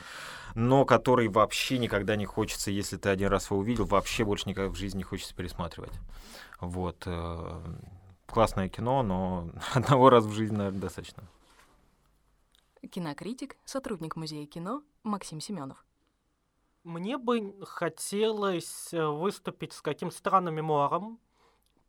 но 0.56 0.84
который 0.84 1.28
вообще 1.28 1.78
никогда 1.78 2.16
не 2.16 2.26
хочется, 2.26 2.72
если 2.72 2.98
ты 2.98 3.10
один 3.10 3.30
раз 3.30 3.52
его 3.52 3.60
увидел, 3.60 3.86
вообще 3.86 4.26
больше 4.26 4.50
никогда 4.50 4.72
в 4.72 4.76
жизни 4.76 5.00
не 5.00 5.04
хочется 5.04 5.36
пересматривать. 5.36 5.94
Вот. 6.60 7.04
Э, 7.06 7.62
классное 8.26 8.68
кино, 8.68 9.04
но 9.04 9.52
одного 9.74 10.10
раза 10.10 10.28
в 10.28 10.34
жизни, 10.34 10.56
наверное, 10.56 10.82
достаточно. 10.82 11.24
Кинокритик, 12.90 13.58
сотрудник 13.64 14.16
музея 14.16 14.48
кино 14.48 14.82
Максим 15.04 15.40
Семенов. 15.40 15.86
Мне 16.84 17.20
бы 17.20 17.64
хотелось 17.64 18.92
э, 18.92 19.06
выступить 19.06 19.72
с 19.74 19.82
каким 19.84 20.10
странным 20.10 20.56
мемуаром, 20.56 21.20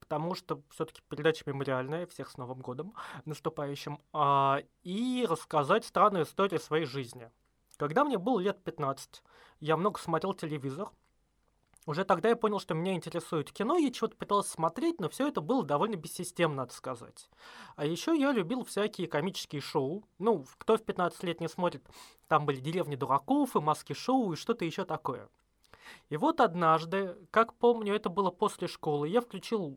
потому 0.00 0.34
что 0.34 0.60
все-таки 0.68 1.00
передача 1.08 1.44
мемориальная, 1.46 2.06
всех 2.06 2.30
с 2.30 2.36
Новым 2.36 2.60
годом 2.60 2.94
наступающим, 3.24 4.00
а, 4.12 4.60
и 4.82 5.26
рассказать 5.26 5.86
странную 5.86 6.24
историю 6.24 6.60
своей 6.60 6.84
жизни. 6.84 7.30
Когда 7.78 8.04
мне 8.04 8.18
было 8.18 8.38
лет 8.38 8.62
15, 8.64 9.22
я 9.60 9.78
много 9.78 9.98
смотрел 9.98 10.34
телевизор. 10.34 10.90
Уже 11.84 12.04
тогда 12.04 12.28
я 12.28 12.36
понял, 12.36 12.60
что 12.60 12.74
меня 12.74 12.94
интересует 12.94 13.50
кино, 13.50 13.76
я 13.76 13.90
чего-то 13.90 14.16
пытался 14.16 14.50
смотреть, 14.50 15.00
но 15.00 15.08
все 15.08 15.26
это 15.26 15.40
было 15.40 15.64
довольно 15.64 15.96
бессистемно, 15.96 16.58
надо 16.58 16.74
сказать. 16.74 17.28
А 17.74 17.84
еще 17.84 18.16
я 18.16 18.30
любил 18.30 18.64
всякие 18.64 19.08
комические 19.08 19.60
шоу. 19.60 20.04
Ну, 20.18 20.44
кто 20.58 20.76
в 20.76 20.84
15 20.84 21.22
лет 21.24 21.40
не 21.40 21.48
смотрит, 21.48 21.84
там 22.28 22.46
были 22.46 22.60
«Деревни 22.60 22.94
дураков» 22.94 23.56
и 23.56 23.60
«Маски-шоу» 23.60 24.32
и 24.32 24.36
что-то 24.36 24.64
еще 24.64 24.84
такое. 24.84 25.28
И 26.08 26.16
вот 26.16 26.40
однажды, 26.40 27.16
как 27.32 27.54
помню, 27.54 27.94
это 27.94 28.08
было 28.08 28.30
после 28.30 28.68
школы, 28.68 29.08
я 29.08 29.20
включил 29.20 29.76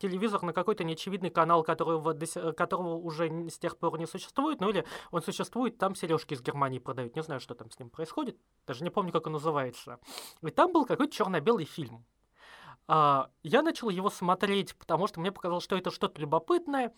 телевизор 0.00 0.42
на 0.42 0.52
какой-то 0.52 0.82
неочевидный 0.82 1.30
канал, 1.30 1.62
которого, 1.62 2.14
которого 2.52 2.96
уже 2.96 3.48
с 3.48 3.58
тех 3.58 3.76
пор 3.76 3.98
не 3.98 4.06
существует, 4.06 4.60
ну 4.60 4.70
или 4.70 4.84
он 5.10 5.22
существует, 5.22 5.78
там 5.78 5.94
сережки 5.94 6.34
из 6.34 6.42
Германии 6.42 6.78
продают, 6.78 7.14
не 7.14 7.22
знаю, 7.22 7.40
что 7.40 7.54
там 7.54 7.70
с 7.70 7.78
ним 7.78 7.90
происходит, 7.90 8.36
даже 8.66 8.82
не 8.82 8.90
помню, 8.90 9.12
как 9.12 9.26
он 9.26 9.34
называется. 9.34 10.00
И 10.42 10.50
там 10.50 10.72
был 10.72 10.86
какой-то 10.86 11.12
черно-белый 11.12 11.66
фильм. 11.66 12.04
А, 12.88 13.30
я 13.42 13.62
начал 13.62 13.88
его 13.90 14.10
смотреть, 14.10 14.74
потому 14.76 15.06
что 15.06 15.20
мне 15.20 15.30
показалось, 15.30 15.64
что 15.64 15.76
это 15.76 15.90
что-то 15.90 16.20
любопытное, 16.20 16.92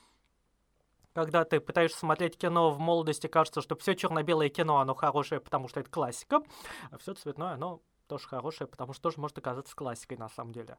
когда 1.12 1.45
ты 1.45 1.61
пытаешься 1.61 1.99
смотреть 1.99 2.38
кино 2.38 2.71
в 2.71 2.79
молодости, 2.79 3.27
кажется, 3.27 3.61
что 3.61 3.77
все 3.77 3.95
черно-белое 3.95 4.49
кино, 4.49 4.79
оно 4.79 4.95
хорошее, 4.95 5.41
потому 5.41 5.69
что 5.69 5.81
это 5.81 5.91
классика, 5.91 6.43
а 6.91 6.99
все 6.99 7.12
цветное, 7.15 7.55
оно 7.55 7.83
тоже 8.12 8.29
хорошая, 8.29 8.68
потому 8.68 8.92
что 8.92 9.05
тоже 9.05 9.18
может 9.18 9.38
оказаться 9.38 9.75
классикой 9.75 10.18
на 10.18 10.29
самом 10.29 10.53
деле. 10.53 10.77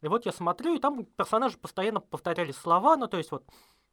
И 0.00 0.08
вот 0.08 0.26
я 0.26 0.32
смотрю, 0.32 0.74
и 0.74 0.80
там 0.80 1.04
персонажи 1.04 1.56
постоянно 1.56 2.00
повторяли 2.00 2.50
слова, 2.50 2.96
ну 2.96 3.06
то 3.06 3.18
есть 3.18 3.30
вот 3.30 3.44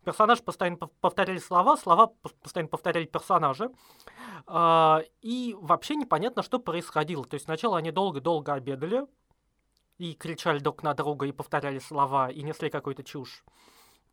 персонажи 0.04 0.42
постоянно 0.42 0.78
повторяли 0.78 1.38
слова, 1.38 1.78
слова 1.78 2.14
постоянно 2.42 2.70
повторяли 2.70 3.06
персонажи, 3.06 3.70
э, 4.48 4.98
и 5.22 5.56
вообще 5.62 5.98
непонятно, 5.98 6.42
что 6.42 6.58
происходило. 6.58 7.24
То 7.26 7.36
есть 7.36 7.46
сначала 7.46 7.78
они 7.78 7.92
долго-долго 7.92 8.54
обедали, 8.54 9.06
и 10.00 10.14
кричали 10.14 10.58
друг 10.58 10.82
на 10.82 10.96
друга, 10.96 11.28
и 11.28 11.32
повторяли 11.32 11.78
слова, 11.78 12.32
и 12.32 12.42
несли 12.42 12.72
какую-то 12.72 13.04
чушь. 13.04 13.44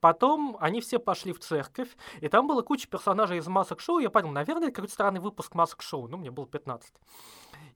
Потом 0.00 0.58
они 0.60 0.82
все 0.82 0.98
пошли 0.98 1.32
в 1.32 1.38
церковь, 1.38 1.96
и 2.20 2.28
там 2.28 2.46
была 2.46 2.60
куча 2.60 2.88
персонажей 2.88 3.38
из 3.38 3.46
масок 3.46 3.80
шоу. 3.80 4.00
Я 4.00 4.10
подумал, 4.10 4.34
наверное, 4.34 4.68
это 4.68 4.74
какой-то 4.74 4.92
странный 4.92 5.20
выпуск 5.20 5.54
масок 5.54 5.80
шоу. 5.80 6.08
Ну, 6.08 6.18
мне 6.18 6.30
было 6.30 6.46
15. 6.46 6.92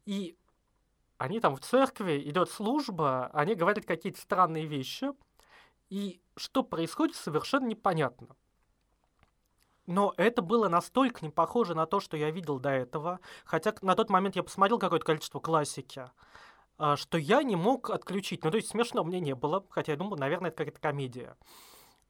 И 0.07 0.37
они 1.21 1.39
там 1.39 1.55
в 1.55 1.61
церкви, 1.61 2.19
идет 2.31 2.51
служба, 2.51 3.27
они 3.35 3.55
говорят 3.55 3.85
какие-то 3.85 4.19
странные 4.19 4.65
вещи, 4.65 5.13
И 5.91 6.23
что 6.35 6.63
происходит, 6.63 7.15
совершенно 7.15 7.67
непонятно. 7.67 8.29
Но 9.87 10.15
это 10.17 10.41
было 10.41 10.69
настолько 10.69 11.23
не 11.23 11.31
похоже 11.31 11.75
на 11.75 11.85
то, 11.85 12.01
что 12.01 12.17
я 12.17 12.31
видел 12.31 12.59
до 12.59 12.71
этого, 12.71 13.21
хотя 13.45 13.75
на 13.83 13.97
тот 13.97 14.09
момент 14.09 14.37
я 14.37 14.43
посмотрел 14.43 14.79
какое-то 14.79 15.05
количество 15.05 15.41
классики, 15.41 16.11
а, 16.79 16.97
что 16.97 17.19
я 17.19 17.43
не 17.43 17.57
мог 17.57 17.91
отключить. 17.91 18.43
Ну, 18.43 18.51
то 18.51 18.57
есть 18.57 18.71
смешно 18.71 19.05
мне 19.05 19.21
не 19.21 19.35
было, 19.35 19.67
хотя 19.69 19.93
я 19.93 19.99
думал, 19.99 20.17
наверное, 20.17 20.49
это 20.49 20.65
какая-то 20.65 20.81
комедия. 20.81 21.37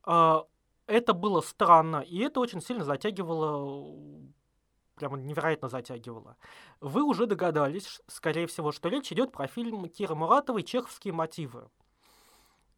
А, 0.04 0.44
это 0.86 1.14
было 1.14 1.40
странно, 1.40 1.96
и 1.96 2.18
это 2.18 2.38
очень 2.38 2.60
сильно 2.60 2.84
затягивало 2.84 4.30
прямо 5.00 5.16
невероятно 5.16 5.68
затягивало. 5.68 6.36
Вы 6.80 7.02
уже 7.02 7.26
догадались, 7.26 8.02
скорее 8.06 8.46
всего, 8.46 8.70
что 8.70 8.90
речь 8.90 9.10
идет 9.10 9.32
про 9.32 9.46
фильм 9.46 9.88
Киры 9.88 10.14
Муратовой 10.14 10.62
«Чеховские 10.62 11.14
мотивы». 11.14 11.70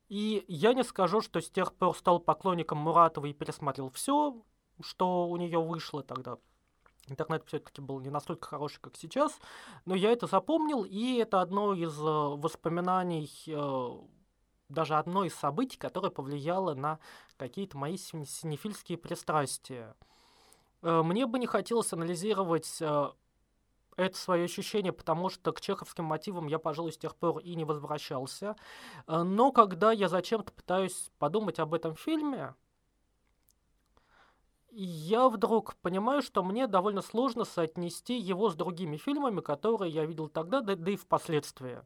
И 0.09 0.45
я 0.47 0.73
не 0.73 0.85
скажу, 0.85 1.21
что 1.21 1.41
с 1.41 1.51
тех 1.51 1.75
пор 1.75 1.97
стал 1.97 2.21
поклонником 2.21 2.79
Муратовой 2.79 3.31
и 3.31 3.35
пересмотрел 3.35 3.91
все, 3.91 4.41
что 4.81 5.27
у 5.29 5.37
нее 5.37 5.61
вышло 5.61 6.05
тогда. 6.05 6.37
Интернет 7.09 7.43
все-таки 7.47 7.81
был 7.81 7.99
не 7.99 8.11
настолько 8.11 8.47
хороший, 8.47 8.79
как 8.81 8.97
сейчас, 8.97 9.37
но 9.85 9.97
я 9.97 10.13
это 10.13 10.29
запомнил, 10.29 10.85
и 10.85 11.17
это 11.17 11.41
одно 11.41 11.75
из 11.75 11.99
э, 11.99 12.05
воспоминаний, 12.05 13.29
э, 13.49 13.91
даже 14.69 14.95
одно 14.95 15.25
из 15.25 15.35
событий, 15.35 15.77
которое 15.77 16.11
повлияло 16.11 16.75
на 16.75 17.01
какие-то 17.37 17.77
мои 17.77 17.97
синефильские 17.97 18.99
пристрастия. 18.99 19.97
Э, 20.83 21.03
мне 21.03 21.27
бы 21.27 21.39
не 21.39 21.47
хотелось 21.47 21.93
анализировать 21.93 22.83
это 23.97 24.17
свое 24.17 24.45
ощущение, 24.45 24.93
потому 24.93 25.29
что 25.29 25.53
к 25.53 25.61
чеховским 25.61 26.05
мотивам 26.05 26.47
я, 26.47 26.59
пожалуй, 26.59 26.93
с 26.93 26.99
тех 26.99 27.15
пор 27.15 27.41
и 27.41 27.55
не 27.55 27.65
возвращался. 27.65 28.57
Но 29.07 29.53
когда 29.53 29.93
я 29.93 30.09
зачем-то 30.09 30.51
пытаюсь 30.51 31.11
подумать 31.19 31.59
об 31.59 31.75
этом 31.75 31.95
фильме, 31.95 32.55
я 34.75 35.29
вдруг 35.29 35.77
понимаю, 35.77 36.23
что 36.23 36.43
мне 36.43 36.67
довольно 36.67 37.03
сложно 37.03 37.45
соотнести 37.45 38.19
его 38.19 38.49
с 38.49 38.55
другими 38.55 38.97
фильмами, 38.97 39.41
которые 39.41 39.93
я 39.93 40.07
видел 40.07 40.29
тогда, 40.29 40.63
да, 40.63 40.75
да 40.75 40.91
и 40.91 40.97
впоследствии. 40.97 41.83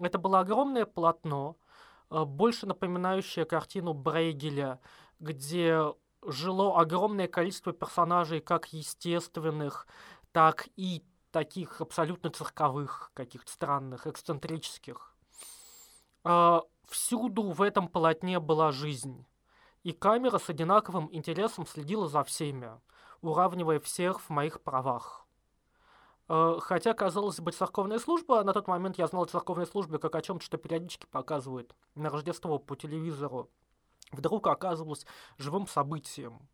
Это 0.00 0.18
было 0.18 0.40
огромное 0.40 0.86
полотно, 0.86 1.56
э, 2.10 2.24
больше 2.24 2.66
напоминающее 2.66 3.44
картину 3.44 3.94
Брейгеля, 3.94 4.80
где 5.20 5.94
жило 6.26 6.78
огромное 6.80 7.28
количество 7.28 7.72
персонажей, 7.72 8.40
как 8.40 8.72
естественных, 8.72 9.86
так 10.32 10.68
и 10.76 11.04
таких 11.30 11.80
абсолютно 11.80 12.30
цирковых, 12.30 13.10
каких-то 13.14 13.50
странных, 13.50 14.06
эксцентрических. 14.06 15.14
Э, 16.24 16.60
всюду 16.88 17.50
в 17.50 17.62
этом 17.62 17.88
полотне 17.88 18.40
была 18.40 18.72
жизнь 18.72 19.26
и 19.86 19.92
камера 19.92 20.38
с 20.38 20.50
одинаковым 20.50 21.08
интересом 21.12 21.64
следила 21.64 22.08
за 22.08 22.24
всеми, 22.24 22.72
уравнивая 23.20 23.78
всех 23.78 24.20
в 24.20 24.30
моих 24.30 24.60
правах. 24.60 25.24
Э, 26.28 26.56
хотя, 26.60 26.92
казалось 26.92 27.38
бы, 27.38 27.52
церковная 27.52 28.00
служба, 28.00 28.42
на 28.42 28.52
тот 28.52 28.66
момент 28.66 28.98
я 28.98 29.06
знал 29.06 29.22
о 29.22 29.26
церковной 29.26 29.64
службе 29.64 29.98
как 29.98 30.16
о 30.16 30.22
чем-то, 30.22 30.44
что 30.44 30.58
периодически 30.58 31.06
показывают 31.06 31.76
на 31.94 32.10
Рождество 32.10 32.58
по 32.58 32.74
телевизору, 32.74 33.48
вдруг 34.12 34.46
оказывалось 34.46 35.06
живым 35.38 35.66
событием. 35.66 36.48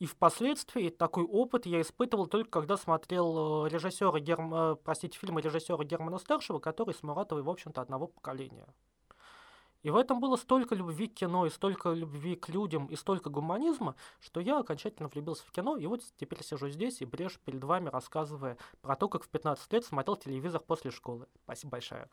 И 0.00 0.06
впоследствии 0.06 0.88
такой 0.88 1.24
опыт 1.24 1.66
я 1.66 1.80
испытывал 1.80 2.26
только 2.26 2.50
когда 2.50 2.76
смотрел 2.76 3.66
э, 3.66 3.68
режиссера 3.70 4.18
Герм... 4.18 4.54
Э, 4.54 4.76
простите, 4.76 5.16
фильмы 5.18 5.40
режиссера 5.40 5.82
Германа 5.84 6.18
Старшего, 6.18 6.58
который 6.58 6.94
с 6.94 7.02
Муратовой, 7.02 7.42
в 7.44 7.48
общем-то, 7.48 7.80
одного 7.80 8.08
поколения. 8.08 8.66
И 9.84 9.90
в 9.90 9.96
этом 9.96 10.18
было 10.18 10.36
столько 10.36 10.74
любви 10.74 11.06
к 11.08 11.14
кино, 11.14 11.46
и 11.46 11.50
столько 11.50 11.90
любви 11.90 12.36
к 12.36 12.48
людям, 12.48 12.86
и 12.86 12.96
столько 12.96 13.28
гуманизма, 13.28 13.94
что 14.18 14.40
я 14.40 14.58
окончательно 14.58 15.08
влюбился 15.08 15.44
в 15.46 15.52
кино, 15.52 15.76
и 15.76 15.86
вот 15.86 16.00
теперь 16.16 16.42
сижу 16.42 16.68
здесь 16.70 17.02
и 17.02 17.04
брежу 17.04 17.38
перед 17.44 17.62
вами, 17.62 17.90
рассказывая 17.90 18.56
про 18.80 18.96
то, 18.96 19.08
как 19.08 19.24
в 19.24 19.28
15 19.28 19.72
лет 19.74 19.84
смотрел 19.84 20.16
телевизор 20.16 20.62
после 20.62 20.90
школы. 20.90 21.26
Спасибо 21.44 21.72
большое. 21.72 22.08